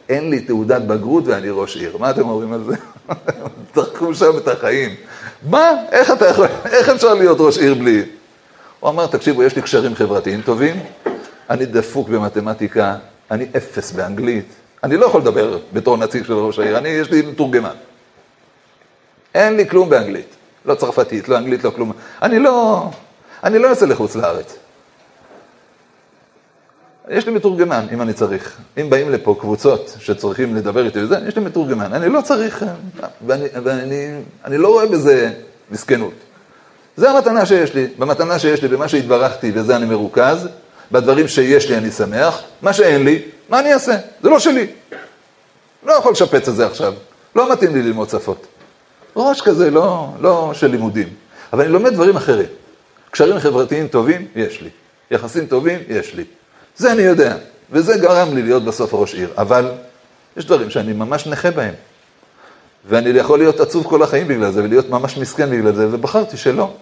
[0.10, 1.98] אין לי תעודת בגרות ואני ראש עיר.
[1.98, 2.76] מה אתם אומרים על זה?
[3.76, 4.96] צחקו שם את החיים.
[5.50, 5.72] מה?
[5.92, 8.04] איך אתה יכול, איך אפשר להיות ראש עיר בלי?
[8.80, 10.80] הוא אמר, תקשיבו, יש לי קשרים חברתיים טובים,
[11.50, 12.96] אני דפוק במתמטיקה,
[13.32, 14.46] אני אפס באנגלית,
[14.84, 17.76] אני לא יכול לדבר בתור נציג של ראש העיר, אני, יש לי מתורגמן.
[19.38, 20.36] אין לי כלום באנגלית,
[20.66, 21.92] לא צרפתית, לא אנגלית, לא כלום.
[22.22, 22.90] אני לא,
[23.44, 24.56] אני לא יוצא לחוץ לארץ.
[27.10, 28.58] יש לי מתורגמן, אם אני צריך.
[28.82, 31.94] אם באים לפה קבוצות שצריכים לדבר איתי וזה, יש לי מתורגמן.
[31.94, 32.66] אני לא צריך,
[33.28, 35.34] ואני, ואני אני לא רואה בזה
[35.72, 36.14] מסכנות.
[36.98, 37.88] זה המתנה שיש לי.
[37.98, 40.48] במתנה שיש לי, במה שהתברכתי, בזה אני מרוכז.
[40.92, 42.42] בדברים שיש לי אני שמח.
[42.62, 43.98] מה שאין לי, מה אני אעשה?
[44.22, 44.68] זה לא שלי.
[45.84, 46.94] לא יכול לשפץ את זה עכשיו.
[47.36, 48.48] לא מתאים לי ללמוד שפות.
[49.18, 51.08] ראש כזה, לא, לא של לימודים.
[51.54, 52.48] אבל אני לומד דברים אחרים.
[53.12, 54.70] קשרים חברתיים טובים, יש לי.
[55.12, 56.24] יחסים טובים, יש לי.
[56.76, 57.38] זה אני יודע,
[57.72, 59.30] וזה גרם לי להיות בסוף ראש עיר.
[59.38, 59.72] אבל
[60.38, 61.74] יש דברים שאני ממש נכה בהם.
[62.86, 66.74] ואני יכול להיות עצוב כל החיים בגלל זה, ולהיות ממש מסכן בגלל זה, ובחרתי שלא.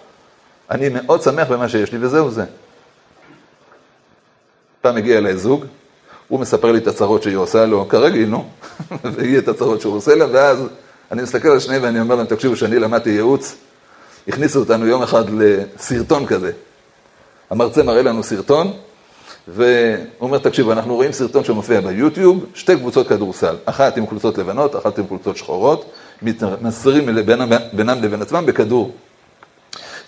[0.70, 2.44] אני מאוד שמח במה שיש לי, וזהו זה.
[4.80, 5.64] פעם הגיע אליי זוג,
[6.28, 8.48] הוא מספר לי את הצרות שהיא עושה לו, כרגיל, נו,
[9.14, 10.58] והיא את הצרות שהוא עושה לה, ואז
[11.12, 13.54] אני מסתכל על שניהם ואני אומר להם, תקשיבו, כשאני למדתי ייעוץ,
[14.28, 16.52] הכניסו אותנו יום אחד לסרטון כזה.
[17.50, 18.72] המרצה מראה לנו סרטון,
[19.48, 19.66] והוא
[20.20, 24.98] אומר, תקשיבו, אנחנו רואים סרטון שמופיע ביוטיוב, שתי קבוצות כדורסל, אחת עם קבוצות לבנות, אחת
[24.98, 25.92] עם קבוצות שחורות,
[26.22, 28.94] מתמסרים בינם, בינם לבין עצמם בכדור.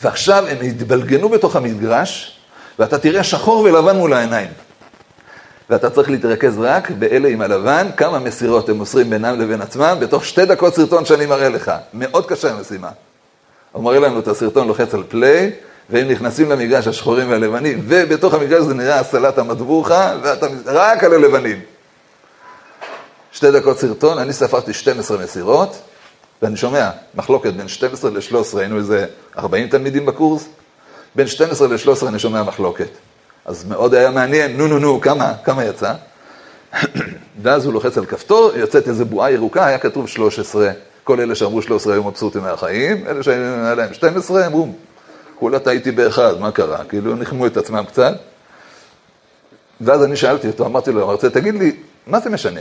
[0.02, 2.38] ועכשיו הם התבלגנו בתוך המגרש,
[2.78, 4.48] ואתה תראה שחור ולבן מול העיניים.
[5.70, 10.24] ואתה צריך להתרכז רק באלה עם הלבן, כמה מסירות הם מוסרים בינם לבין עצמם, בתוך
[10.24, 11.72] שתי דקות סרטון שאני מראה לך.
[11.94, 12.90] מאוד קשה המשימה.
[13.72, 15.50] הוא מראה לנו את הסרטון, לוחץ על פליי,
[15.90, 21.60] והם נכנסים למגרש השחורים והלבנים, ובתוך המגרש זה נראה הסלט המטבוחה, ואתה רק על הלבנים.
[23.32, 25.78] שתי דקות סרטון, אני ספרתי 12 מסירות,
[26.42, 29.06] ואני שומע מחלוקת בין 12 ל-13, היינו איזה
[29.38, 30.44] 40 תלמידים בקורס,
[31.14, 32.88] בין 12 ל-13 אני שומע מחלוקת.
[33.48, 35.94] אז מאוד היה מעניין, נו נו נו, כמה, כמה יצא?
[37.42, 40.70] ואז הוא לוחץ על כפתור, יוצאת איזה בועה ירוקה, היה כתוב 13.
[41.04, 44.68] כל אלה שאמרו 13 היו מבסוטים מהחיים, אלה שהיה להם 12 אמרו,
[45.38, 46.84] כולה טעיתי באחד, מה קרה?
[46.84, 48.12] כאילו, ניחמו את עצמם קצת.
[49.80, 51.76] ואז אני שאלתי אותו, אמרתי לו, המרצה, תגיד לי,
[52.06, 52.60] מה זה משנה?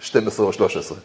[0.00, 0.98] 12 או 13?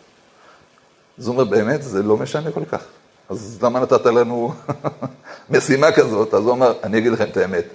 [1.18, 2.82] אז הוא אומר, באמת, זה לא משנה כל כך.
[3.30, 4.54] אז למה נתת לנו
[5.50, 6.34] משימה כזאת?
[6.34, 7.66] אז הוא אמר, אני אגיד לכם את האמת.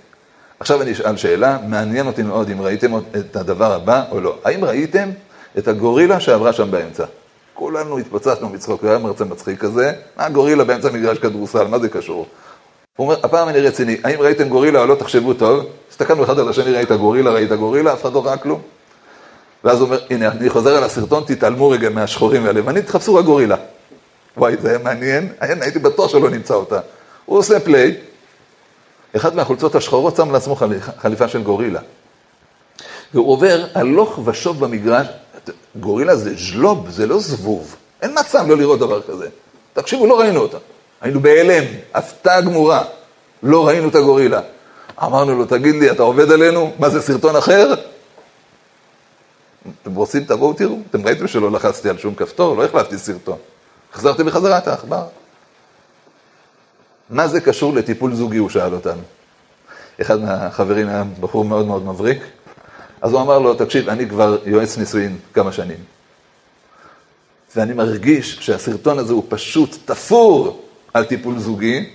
[0.61, 4.38] עכשיו אני אשאל שאלה, מעניין אותי מאוד אם ראיתם את הדבר הבא או לא.
[4.44, 5.09] האם ראיתם
[5.59, 7.04] את הגורילה שעברה שם באמצע?
[7.54, 12.26] כולנו התפוצצנו מצחוק, היה מרצה מצחיק כזה, מה גורילה באמצע מגרש כדורסל, מה זה קשור?
[12.96, 15.66] הוא אומר, הפעם אני רציני, האם ראיתם גורילה או לא, תחשבו טוב.
[15.90, 18.61] הסתכלנו אחד על השני, ראית גורילה, ראית גורילה, אף אחד לא ראה כלום.
[19.64, 23.56] ואז הוא אומר, הנה, אני חוזר על הסרטון, תתעלמו רגע מהשחורים והלבנים, תחפשו רק גורילה.
[24.36, 26.80] וואי, זה היה מעניין, הייתי בטוח שלא נמצא אותה.
[27.24, 27.96] הוא עושה פליי,
[29.16, 30.56] אחד מהחולצות השחורות שם לעצמו
[30.98, 31.80] חליפה של גורילה.
[33.14, 35.06] והוא עובר הלוך ושוב במגרש,
[35.76, 37.76] גורילה זה ז'לוב, זה לא זבוב.
[38.02, 39.28] אין מצב לא לראות דבר כזה.
[39.72, 40.59] תקשיבו, לא ראינו אותה.
[41.00, 42.84] היינו בהלם, הפתעה גמורה.
[43.42, 44.40] לא ראינו את הגורילה.
[45.02, 46.72] אמרנו לו, תגיד לי, אתה עובד עלינו?
[46.78, 47.74] מה זה, סרטון אחר?
[49.82, 50.78] אתם רוצים, תבואו תראו.
[50.90, 53.38] אתם ראיתם שלא לחצתי על שום כפתור, לא החלפתי סרטון.
[53.92, 55.04] החזרתי בחזרה את העכבר.
[57.11, 59.02] מה זה קשור לטיפול זוגי, הוא שאל אותנו.
[60.00, 62.22] אחד מהחברים היה בחור מאוד מאוד מבריק,
[63.00, 65.76] אז הוא אמר לו, תקשיב, אני כבר יועץ נישואין כמה שנים.
[67.56, 70.62] ואני מרגיש שהסרטון הזה הוא פשוט תפור
[70.94, 71.90] על טיפול זוגי,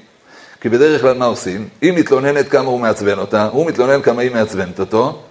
[0.61, 1.69] כי בדרך כלל מה עושים?
[1.81, 5.23] היא מתלוננת כמה הוא מעצבן אותה, הוא מתלונן כמה היא מעצבנת אותו,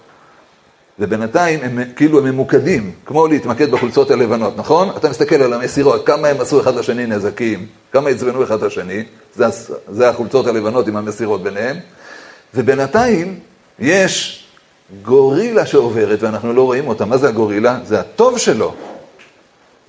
[1.03, 4.89] ובינתיים הם כאילו הם ממוקדים, כמו להתמקד בחולצות הלבנות, נכון?
[4.97, 9.45] אתה מסתכל על המסירות, כמה הם עשו אחד לשני נזקים, כמה עצבנו אחד לשני, זה,
[9.89, 11.77] זה החולצות הלבנות עם המסירות ביניהם,
[12.55, 13.39] ובינתיים
[13.79, 14.45] יש
[15.03, 17.05] גורילה שעוברת ואנחנו לא רואים אותה.
[17.05, 17.79] מה זה הגורילה?
[17.85, 18.75] זה הטוב שלו.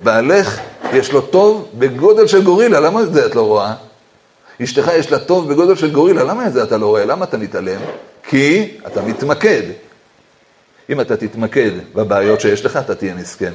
[0.00, 0.60] בעלך
[0.92, 3.74] יש לו טוב בגודל של גורילה, למה את זה את לא רואה?
[4.62, 7.04] אשתך יש לה טוב בגודל של גורילה, למה את זה אתה לא רואה?
[7.04, 7.80] למה אתה מתעלם?
[8.28, 9.62] כי אתה מתמקד.
[10.90, 13.52] אם אתה תתמקד בבעיות שיש לך, אתה תהיה מסכן.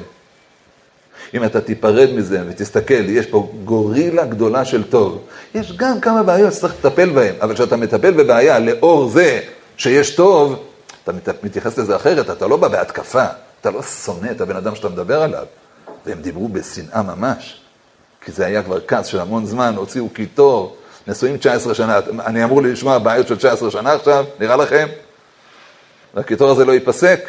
[1.34, 5.26] אם אתה תיפרד מזה ותסתכל, יש פה גורילה גדולה של טוב.
[5.54, 9.40] יש גם כמה בעיות שצריך לטפל בהן, אבל כשאתה מטפל בבעיה לאור זה
[9.76, 10.64] שיש טוב,
[11.02, 11.12] אתה
[11.42, 13.24] מתייחס לזה אחרת, אתה לא בא בהתקפה,
[13.60, 15.44] אתה לא שונא את הבן אדם שאתה מדבר עליו.
[16.06, 17.60] והם דיברו בשנאה ממש,
[18.24, 20.76] כי זה היה כבר כעס של המון זמן, הוציאו קיטור,
[21.06, 24.88] נשואים 19 שנה, אני אמור לשמוע בעיות של 19 שנה עכשיו, נראה לכם?
[26.14, 27.20] והקיטור הזה לא ייפסק.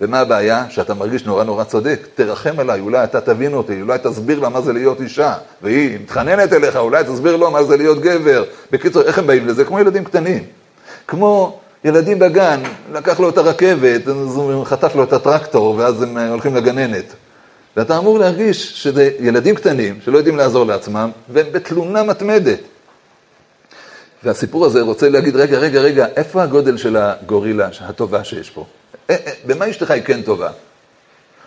[0.00, 0.64] ומה הבעיה?
[0.70, 4.60] שאתה מרגיש נורא נורא צודק, תרחם עליי, אולי אתה תבין אותי, אולי תסביר לה מה
[4.60, 8.44] זה להיות אישה, והיא מתחננת אליך, אולי תסביר לו מה זה להיות גבר.
[8.70, 9.64] בקיצור, איך הם באים לזה?
[9.64, 10.44] כמו ילדים קטנים.
[11.06, 12.60] כמו ילדים בגן,
[12.92, 17.04] לקח לו את הרכבת, אז הוא חטף לו את הטרקטור, ואז הם הולכים לגננת.
[17.76, 22.58] ואתה אמור להרגיש שזה ילדים קטנים שלא יודעים לעזור לעצמם, והם בתלונה מתמדת.
[24.24, 28.66] והסיפור הזה רוצה להגיד, רגע, רגע, רגע, איפה הגודל של הגורילה הטובה שיש פה?
[29.10, 30.50] אה, אה, במה אשתך היא כן טובה?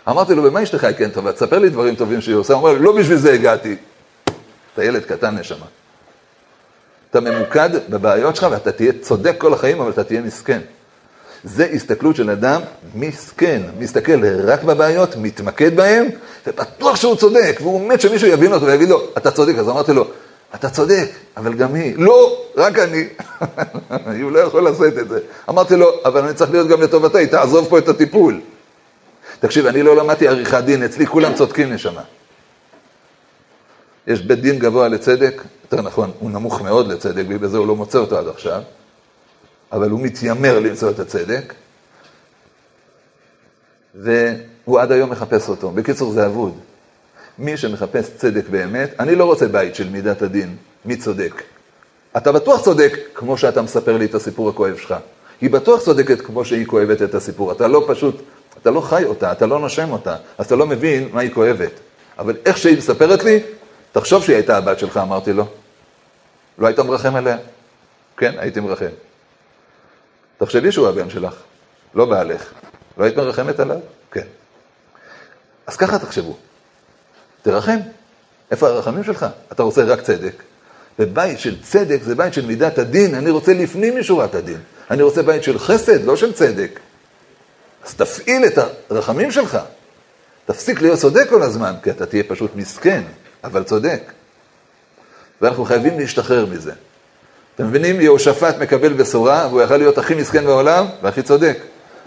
[0.10, 1.32] אמרתי לו, במה אשתך היא כן טובה?
[1.32, 2.54] תספר לי דברים טובים שהיא עושה.
[2.54, 3.76] הוא אומר, לא בשביל זה הגעתי.
[4.74, 5.66] אתה ילד קטן נשמה.
[7.10, 10.60] אתה ממוקד בבעיות שלך ואתה תהיה צודק כל החיים, אבל אתה תהיה מסכן.
[11.44, 12.62] זה הסתכלות של אדם
[12.96, 16.10] מסכן, מסתכל רק בבעיות, מתמקד בהן,
[16.48, 19.56] ובטוח שהוא צודק, והוא מת שמישהו יבין אותו ויגיד לו, אתה צודק.
[19.56, 20.08] אז אמרתי לו,
[20.56, 21.95] אתה צודק, אבל גם היא.
[21.97, 23.08] לא, רק אני.
[24.24, 25.20] הוא לא יכול לשאת את זה.
[25.49, 28.41] אמרתי לו, אבל אני צריך להיות גם לטובתה, תעזוב פה את הטיפול.
[29.39, 32.02] תקשיב, אני לא למדתי עריכת דין, אצלי כולם צודקים נשמה.
[34.08, 37.76] יש בית דין גבוה לצדק, יותר נכון, הוא נמוך מאוד לצדק, בגלל זה הוא לא
[37.76, 38.62] מוצא אותו עד עכשיו,
[39.72, 41.54] אבל הוא מתיימר למצוא את הצדק,
[43.95, 45.72] והוא עד היום מחפש אותו.
[45.72, 46.54] בקיצור, זה אבוד.
[47.40, 50.56] מי שמחפש צדק באמת, אני לא רוצה בית של מידת הדין,
[50.86, 51.44] מי צודק.
[52.18, 54.96] אתה בטוח צודק, כמו שאתה מספר לי את הסיפור הכואב שלך.
[55.42, 57.52] היא בטוח צודקת כמו שהיא כואבת את הסיפור.
[57.52, 58.22] אתה לא פשוט,
[58.62, 61.72] אתה לא חי אותה, אתה לא נושם אותה, אז אתה לא מבין מה היא כואבת.
[62.20, 63.40] אבל איך שהיא מספרת לי,
[63.92, 65.46] תחשוב שהיא הייתה הבת שלך, אמרתי לו.
[66.58, 67.38] לא היית מרחם עליה?
[68.18, 68.90] כן, הייתי מרחם.
[70.38, 71.34] תחשבי שהוא הבן שלך,
[71.96, 72.54] לא בעלך.
[72.98, 73.78] לא היית מרחמת עליו?
[74.12, 74.26] כן.
[75.68, 76.38] אז ככה תחשבו.
[77.42, 77.78] תרחם.
[78.52, 79.26] איפה הרחמים שלך?
[79.52, 80.34] אתה רוצה רק צדק.
[81.00, 84.58] ובית של צדק זה בית של מידת הדין, אני רוצה לפנים משורת הדין.
[84.92, 86.80] אני רוצה בית של חסד, לא של צדק.
[87.86, 88.58] אז תפעיל את
[88.89, 89.58] הרחמים שלך.
[90.46, 93.04] תפסיק להיות צודק כל הזמן, כי אתה תהיה פשוט מסכן,
[93.44, 94.02] אבל צודק.
[95.42, 96.72] ואנחנו חייבים להשתחרר מזה.
[97.56, 98.02] אתם מבינים?
[98.02, 101.58] יהושפט מקבל בשורה, והוא יכל להיות הכי מסכן בעולם והכי צודק.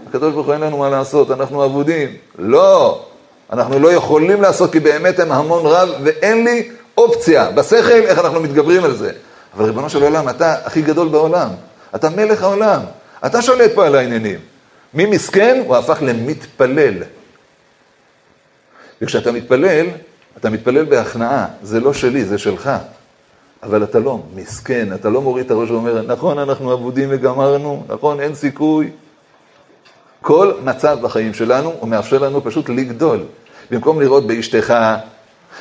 [0.09, 2.17] הקדוש ברוך הוא אין לנו מה לעשות, אנחנו אבודים.
[2.39, 3.07] לא,
[3.53, 8.41] אנחנו לא יכולים לעשות כי באמת הם המון רב, ואין לי אופציה בשכל איך אנחנו
[8.41, 9.13] מתגברים על זה.
[9.57, 11.49] אבל ריבונו של עולם, אתה הכי גדול בעולם.
[11.95, 12.81] אתה מלך העולם.
[13.27, 14.39] אתה שולט פה על העניינים.
[14.95, 15.63] מי מסכן?
[15.67, 17.03] הוא הפך למתפלל.
[19.03, 19.87] וכשאתה מתפלל,
[20.37, 21.47] אתה מתפלל בהכנעה.
[21.63, 22.71] זה לא שלי, זה שלך.
[23.63, 28.21] אבל אתה לא מסכן, אתה לא מוריד את הראש ואומר, נכון, אנחנו אבודים וגמרנו, נכון,
[28.21, 28.91] אין סיכוי.
[30.25, 33.21] כל מצב בחיים שלנו, הוא מאפשר לנו פשוט לגדול.
[33.71, 34.75] במקום לראות באשתך,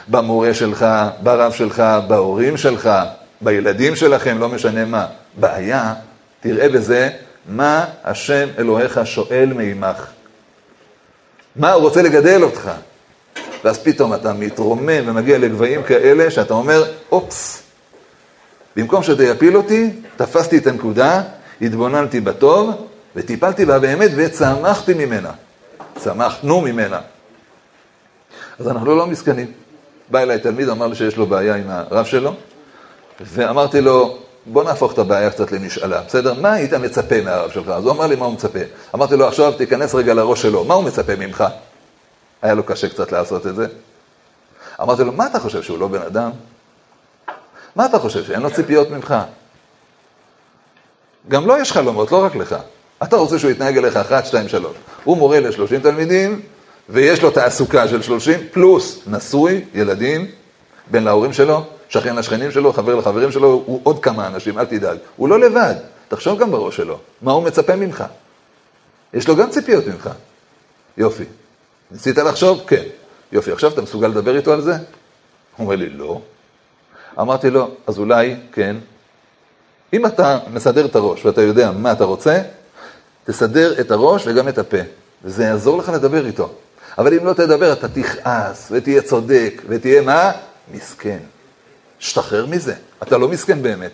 [0.08, 0.86] במורה שלך,
[1.24, 2.90] ברב שלך, בהורים שלך,
[3.42, 5.06] בילדים שלכם, לא משנה מה,
[5.40, 5.94] בעיה,
[6.40, 7.10] תראה בזה
[7.50, 10.08] מה השם אלוהיך שואל מעמך.
[11.56, 12.72] מה הוא רוצה לגדל אותך?
[13.64, 17.64] ואז פתאום אתה מתרומם ומגיע לגבהים כאלה שאתה אומר, אופס,
[18.76, 21.22] במקום שזה יפיל אותי, תפסתי את הנקודה,
[21.62, 25.32] התבוננתי בטוב, וטיפלתי בה באמת וצמחתי ממנה.
[25.98, 27.02] צמחנו ממנה.
[28.60, 29.52] אז אנחנו לא מסכנים.
[30.10, 32.34] בא אליי תלמיד, אמר לי שיש לו בעיה עם הרב שלו,
[33.22, 36.34] ואמרתי לו, בוא נהפוך את הבעיה קצת למשאלה, בסדר?
[36.34, 37.68] מה היית מצפה מהרב שלך?
[37.68, 38.60] אז הוא אמר לי מה הוא מצפה.
[38.96, 41.44] אמרתי לו, עכשיו תיכנס רגע לראש שלו, מה הוא מצפה ממך?
[42.42, 43.68] היה לו קשה קצת לעשות את זה.
[44.82, 46.32] אמרתי לו, מה אתה חושב, שהוא לא בן אדם?
[47.76, 49.16] מה אתה חושב, שאין לו ציפיות ממך?
[51.28, 52.56] גם לו לא יש חלומות, לא רק לך.
[53.04, 54.78] אתה רוצה שהוא יתנהג אליך אחת, שתיים, שלוש.
[55.04, 56.42] הוא מורה לשלושים תלמידים,
[56.90, 60.28] ויש לו תעסוקה של שלושים, פלוס נשוי, ילדים,
[60.92, 64.98] בן להורים שלו, שכן לשכנים שלו, חבר לחברים שלו, הוא עוד כמה אנשים, אל תדאג.
[65.16, 65.76] הוא לא לבד,
[66.08, 68.04] תחשוב גם בראש שלו, מה הוא מצפה ממך.
[69.14, 70.10] יש לו גם ציפיות ממך.
[70.98, 71.24] יופי.
[71.92, 72.62] ניסית לחשוב?
[72.68, 72.84] כן.
[73.32, 74.74] יופי, עכשיו אתה מסוגל לדבר איתו על זה?
[74.74, 74.80] הוא
[75.60, 76.22] אומר לי, לא.
[77.20, 78.76] אמרתי לו, אז אולי, כן.
[79.94, 82.42] אם אתה מסדר את הראש ואתה יודע מה אתה רוצה,
[83.26, 84.78] תסדר את הראש וגם את הפה,
[85.24, 86.54] וזה יעזור לך לדבר איתו.
[86.98, 90.32] אבל אם לא תדבר, אתה תכעס, ותהיה צודק, ותהיה מה?
[90.74, 91.20] מסכן.
[92.00, 93.92] שתחרר מזה, אתה לא מסכן באמת.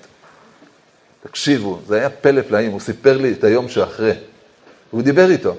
[1.24, 4.14] תקשיבו, זה היה פלא פלאים, הוא סיפר לי את היום שאחרי.
[4.92, 5.56] הוא דיבר איתו.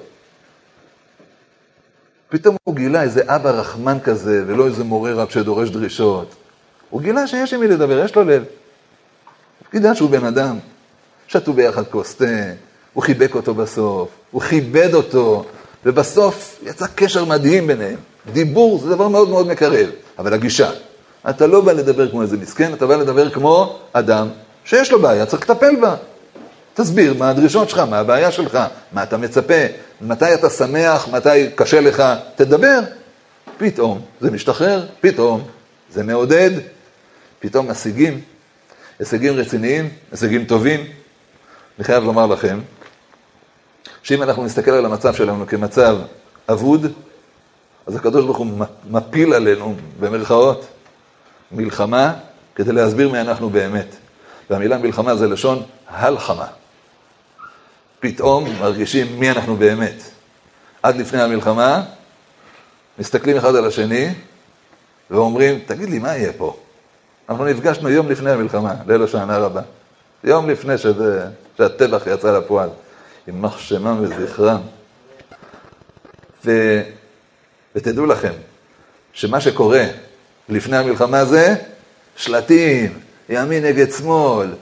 [2.29, 6.35] פתאום הוא גילה איזה אבא רחמן כזה, ולא איזה מורה רק שדורש דרישות.
[6.89, 8.43] הוא גילה שיש עם מי לדבר, יש לו לב.
[9.59, 10.59] הוא גילה שהוא בן אדם.
[11.27, 12.25] שתו ביחד כוס תה,
[12.93, 15.45] הוא חיבק אותו בסוף, הוא כיבד אותו,
[15.85, 17.95] ובסוף יצא קשר מדהים ביניהם.
[18.33, 19.89] דיבור זה דבר מאוד מאוד מקרב,
[20.19, 20.71] אבל הגישה,
[21.29, 24.27] אתה לא בא לדבר כמו איזה מסכן, אתה בא לדבר כמו אדם
[24.65, 25.95] שיש לו בעיה, צריך לטפל בה.
[26.73, 28.59] תסביר מה הדרישות שלך, מה הבעיה שלך,
[28.91, 29.63] מה אתה מצפה,
[30.01, 32.03] מתי אתה שמח, מתי קשה לך,
[32.35, 32.79] תדבר.
[33.57, 35.43] פתאום זה משתחרר, פתאום
[35.93, 36.51] זה מעודד,
[37.39, 38.21] פתאום משיגים,
[38.99, 40.79] הישגים רציניים, הישגים טובים.
[41.77, 42.59] אני חייב לומר לכם,
[44.03, 45.97] שאם אנחנו נסתכל על המצב שלנו כמצב
[46.49, 46.85] אבוד,
[47.87, 48.47] אז הקדוש ברוך הוא
[48.89, 50.65] מפיל עלינו, במרכאות,
[51.51, 52.13] מלחמה,
[52.55, 53.95] כדי להסביר מי אנחנו באמת.
[54.49, 56.47] והמילה מלחמה זה לשון הלחמה.
[57.99, 60.03] פתאום מרגישים מי אנחנו באמת.
[60.83, 61.83] עד לפני המלחמה,
[62.99, 64.13] מסתכלים אחד על השני
[65.11, 66.57] ואומרים, תגיד לי, מה יהיה פה?
[67.29, 69.61] אנחנו נפגשנו יום לפני המלחמה, ליל השנה רבה.
[70.23, 71.25] יום לפני שזה,
[71.57, 72.69] שהטבח יצא לפועל,
[73.27, 74.61] יימח שמם וזכרם.
[76.45, 76.51] ו,
[77.75, 78.33] ותדעו לכם,
[79.13, 79.85] שמה שקורה
[80.49, 81.55] לפני המלחמה זה
[82.15, 82.99] שלטים,
[83.29, 84.53] ימין נגד שמאל.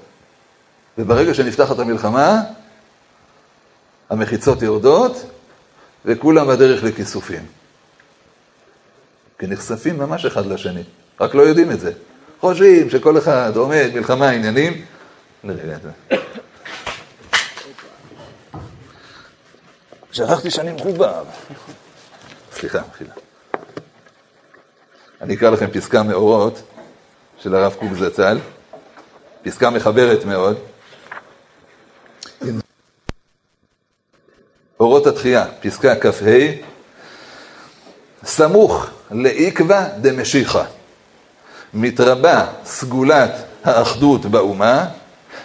[0.98, 2.42] וברגע שנפתחת המלחמה,
[4.10, 5.26] המחיצות יורדות,
[6.06, 7.46] וכולם בדרך לכיסופים.
[9.40, 10.84] כי נחשפים ממש אחד לשני,
[11.20, 11.92] רק לא יודעים את זה.
[12.40, 14.86] חושבים שכל אחד עומד, מלחמה, עניינים.
[15.44, 16.18] נראה את זה.
[20.12, 21.24] שכחתי שאני מחובר.
[22.54, 23.14] סליחה, מחילה.
[25.22, 26.62] אני אקרא לכם פסקה מאורות
[27.38, 28.40] של הרב קוק זצ"ל,
[29.44, 30.58] פסקה מחברת מאוד.
[34.80, 36.52] אורות התחייה, פסקה כ"ה,
[38.26, 40.64] סמוך לעקבא דמשיחא,
[41.74, 43.32] מתרבה סגולת
[43.64, 44.86] האחדות באומה,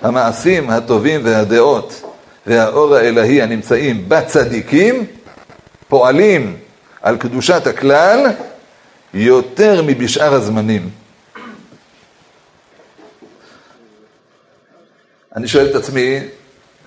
[0.02, 2.03] המעשים הטובים והדעות
[2.46, 5.06] והאור האלוהי הנמצאים בצדיקים,
[5.88, 6.56] פועלים
[7.02, 8.26] על קדושת הכלל
[9.14, 10.90] יותר מבשאר הזמנים.
[15.36, 16.20] אני שואל את עצמי,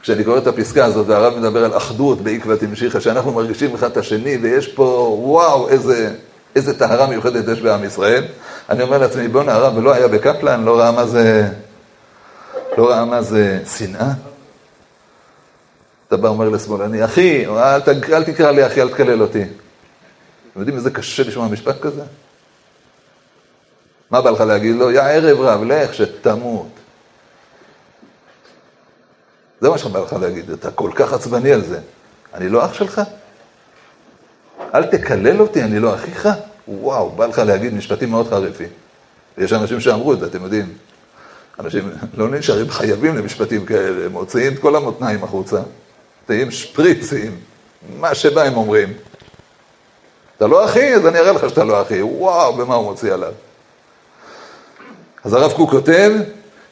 [0.01, 3.97] כשאני קורא את הפסקה הזאת, והרב מדבר על אחדות בעקבא תמשיכא, שאנחנו מרגישים אחד את
[3.97, 6.13] השני, ויש פה, וואו, איזה,
[6.55, 8.23] איזה טהרה מיוחדת יש בעם ישראל,
[8.69, 11.47] אני אומר לעצמי, בואנה, הרב לא היה בקפלן, לא ראה מה זה,
[12.77, 14.11] לא ראה מה זה שנאה?
[16.07, 17.81] אתה בא אומר לשמאלני, אחי, אל,
[18.13, 19.41] אל תקרא לי אחי, אל תקלל אותי.
[19.41, 22.03] אתם יודעים איזה קשה לשמוע משפט כזה?
[24.11, 24.91] מה בא לך להגיד לו?
[24.91, 26.67] יא ערב רב, לך שתמות.
[29.61, 31.79] זה מה שבא לך להגיד, אתה כל כך עצבני על זה.
[32.33, 33.01] אני לא אח שלך?
[34.75, 36.29] אל תקלל אותי, אני לא אחיך?
[36.67, 38.69] וואו, בא לך להגיד משפטים מאוד חריפים.
[39.37, 40.73] יש אנשים שאמרו את זה, אתם יודעים.
[41.59, 45.61] אנשים לא נשארים חייבים למשפטים כאלה, הם מוציאים את כל המותניים החוצה,
[46.27, 47.39] תהיים שפריצים,
[47.99, 48.93] מה שבא הם אומרים.
[50.37, 50.93] אתה לא אחי?
[50.93, 52.01] אז אני אראה לך שאתה לא אחי.
[52.01, 53.31] וואו, במה הוא מוציא עליו.
[55.23, 56.11] אז הרב קוק כותב,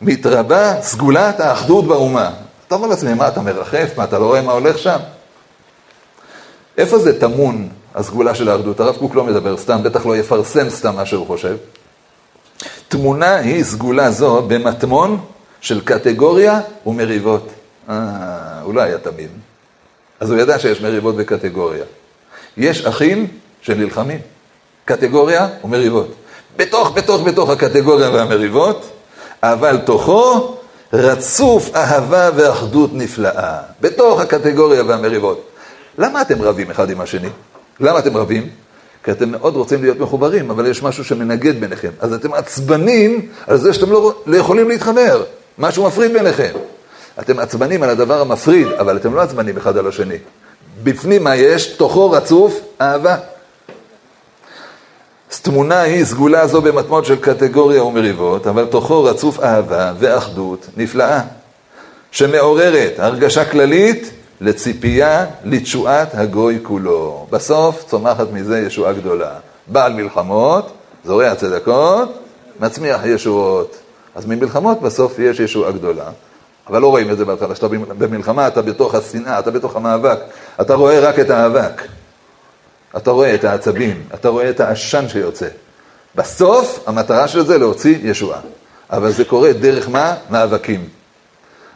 [0.02, 2.32] מתרבה סגולת האחדות באומה.
[2.68, 3.90] אתה אומר לעצמי, מה, אתה מרחף?
[3.98, 4.98] מה, אתה לא רואה מה הולך שם?
[6.78, 8.80] איפה זה טמון, הסגולה של האחדות?
[8.80, 11.58] הרב קוק לא מדבר סתם, בטח לא יפרסם סתם מה שהוא חושב.
[12.88, 15.20] תמונה היא סגולה זו במטמון
[15.62, 17.50] של קטגוריה ומריבות.
[17.90, 19.30] אה, לא היה תמים.
[20.20, 21.84] אז הוא ידע שיש מריבות וקטגוריה.
[22.58, 23.28] יש אחים
[23.62, 24.20] שנלחמים,
[24.86, 26.16] קטגוריה ומריבות.
[26.58, 28.92] בתוך, בתוך, בתוך הקטגוריה והמריבות,
[29.44, 30.56] אבל תוכו
[30.94, 33.58] רצוף אהבה ואחדות נפלאה.
[33.82, 35.50] בתוך הקטגוריה והמריבות.
[35.98, 37.30] למה אתם רבים אחד עם השני?
[37.80, 38.50] למה אתם רבים?
[39.04, 41.90] כי אתם מאוד רוצים להיות מחוברים, אבל יש משהו שמנגד ביניכם.
[42.00, 45.24] אז אתם עצבנים על זה שאתם לא, לא יכולים להתחבר.
[45.58, 46.52] משהו מפריד ביניכם.
[47.20, 50.18] אתם עצבנים על הדבר המפריד, אבל אתם לא עצבנים אחד על השני.
[50.84, 51.68] בפנים מה יש?
[51.68, 53.18] תוכו רצוף אהבה.
[55.46, 61.22] תמונה היא סגולה זו במטמות של קטגוריה ומריבות, אבל תוכו רצוף אהבה ואחדות נפלאה,
[62.12, 64.12] שמעוררת הרגשה כללית
[64.42, 67.28] לציפייה לתשועת הגוי כולו.
[67.30, 69.32] בסוף צומחת מזה ישועה גדולה.
[69.68, 70.72] בעל מלחמות,
[71.06, 72.20] זורע צדקות,
[72.60, 73.78] מצמיח ישועות.
[74.16, 76.10] אז ממלחמות בסוף יש ישועה גדולה.
[76.68, 80.20] אבל לא רואים את זה בהתחלה, כשאתה במלחמה אתה בתוך השנאה, אתה בתוך המאבק,
[80.62, 81.82] אתה רואה רק את האבק.
[82.98, 85.48] אתה רואה את העצבים, אתה רואה את העשן שיוצא.
[86.16, 88.40] בסוף המטרה של זה להוציא ישועה.
[88.90, 90.16] אבל זה קורה דרך מה?
[90.30, 90.88] מאבקים.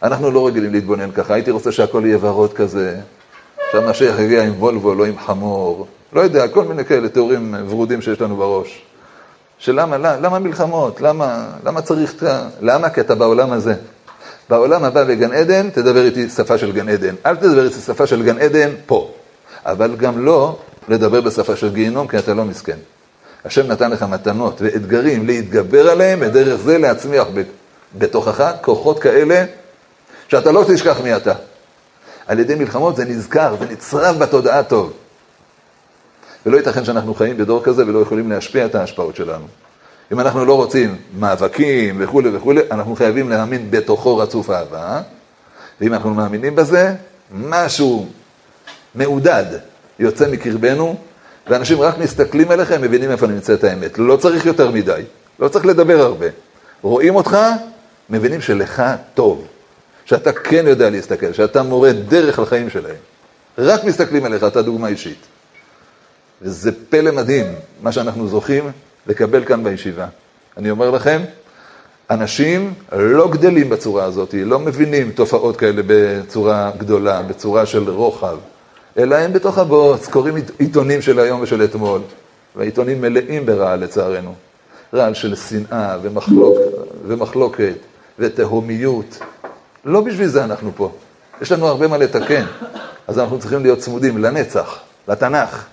[0.03, 2.95] אנחנו לא רגילים להתבונן ככה, הייתי רוצה שהכל יהיה ורוד כזה,
[3.71, 8.21] שהמשיח יגיע עם וולבו, לא עם חמור, לא יודע, כל מיני כאלה תיאורים ורודים שיש
[8.21, 8.81] לנו בראש.
[9.57, 11.01] שלמה, למה, למה מלחמות?
[11.01, 12.23] למה, למה צריך.
[12.61, 12.89] למה?
[12.89, 13.73] כי אתה בעולם הזה.
[14.49, 17.15] בעולם הבא בגן עדן, תדבר איתי שפה של גן עדן.
[17.25, 19.11] אל תדבר איתי שפה של גן עדן פה.
[19.65, 22.77] אבל גם לא לדבר בשפה של גיהינום, כי אתה לא מסכן.
[23.45, 27.27] השם נתן לך מתנות ואתגרים להתגבר עליהם, ודרך זה להצמיח
[27.97, 29.45] בתוכך כוחות כאלה
[30.27, 31.33] שאתה לא תשכח מי אתה.
[32.27, 34.93] על ידי מלחמות זה נזכר, זה נצרב בתודעה טוב.
[36.45, 39.45] ולא ייתכן שאנחנו חיים בדור כזה ולא יכולים להשפיע את ההשפעות שלנו.
[40.12, 45.01] אם אנחנו לא רוצים מאבקים וכולי וכולי, אנחנו חייבים להאמין בתוכו רצוף אהבה,
[45.82, 46.93] ואם אנחנו מאמינים בזה,
[47.32, 48.07] משהו
[48.95, 49.45] מעודד
[49.99, 50.95] יוצא מקרבנו,
[51.47, 53.97] ואנשים רק מסתכלים עליכם, מבינים איפה נמצאת האמת.
[53.97, 55.01] לא צריך יותר מדי,
[55.39, 56.28] לא צריך לדבר הרבה.
[56.82, 57.38] רואים אותך,
[58.10, 58.84] מבינים שלך
[59.14, 59.47] טוב,
[60.05, 62.95] שאתה כן יודע להסתכל, שאתה מורה דרך לחיים שלהם.
[63.57, 65.26] רק מסתכלים עליך, אתה דוגמה אישית.
[66.41, 67.45] וזה פלא מדהים,
[67.82, 68.72] מה שאנחנו זוכים
[69.10, 70.07] לקבל כאן בישיבה.
[70.57, 71.22] אני אומר לכם,
[72.10, 78.38] אנשים לא גדלים בצורה הזאת, לא מבינים תופעות כאלה בצורה גדולה, בצורה של רוחב,
[78.97, 82.01] אלא הם בתוך הבוץ, קוראים עיתונים של היום ושל אתמול,
[82.55, 84.36] והעיתונים מלאים ברעל לצערנו.
[84.93, 86.57] רעל של שנאה ומחלוק,
[87.07, 87.76] ומחלוקת
[88.20, 89.20] ותהומיות.
[89.86, 90.91] לא בשביל זה אנחנו פה.
[91.41, 92.45] יש לנו הרבה מה לתקן,
[93.07, 95.66] אז אנחנו צריכים להיות צמודים לנצח, לתנ"ך,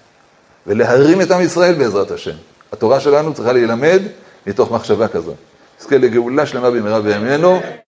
[0.67, 2.37] ולהרים את עם ישראל בעזרת השם.
[2.73, 4.03] התורה שלנו צריכה להילמד
[4.47, 5.33] מתוך מחשבה כזו.
[5.81, 7.61] נזכה לגאולה שלמה במהרה בימינו.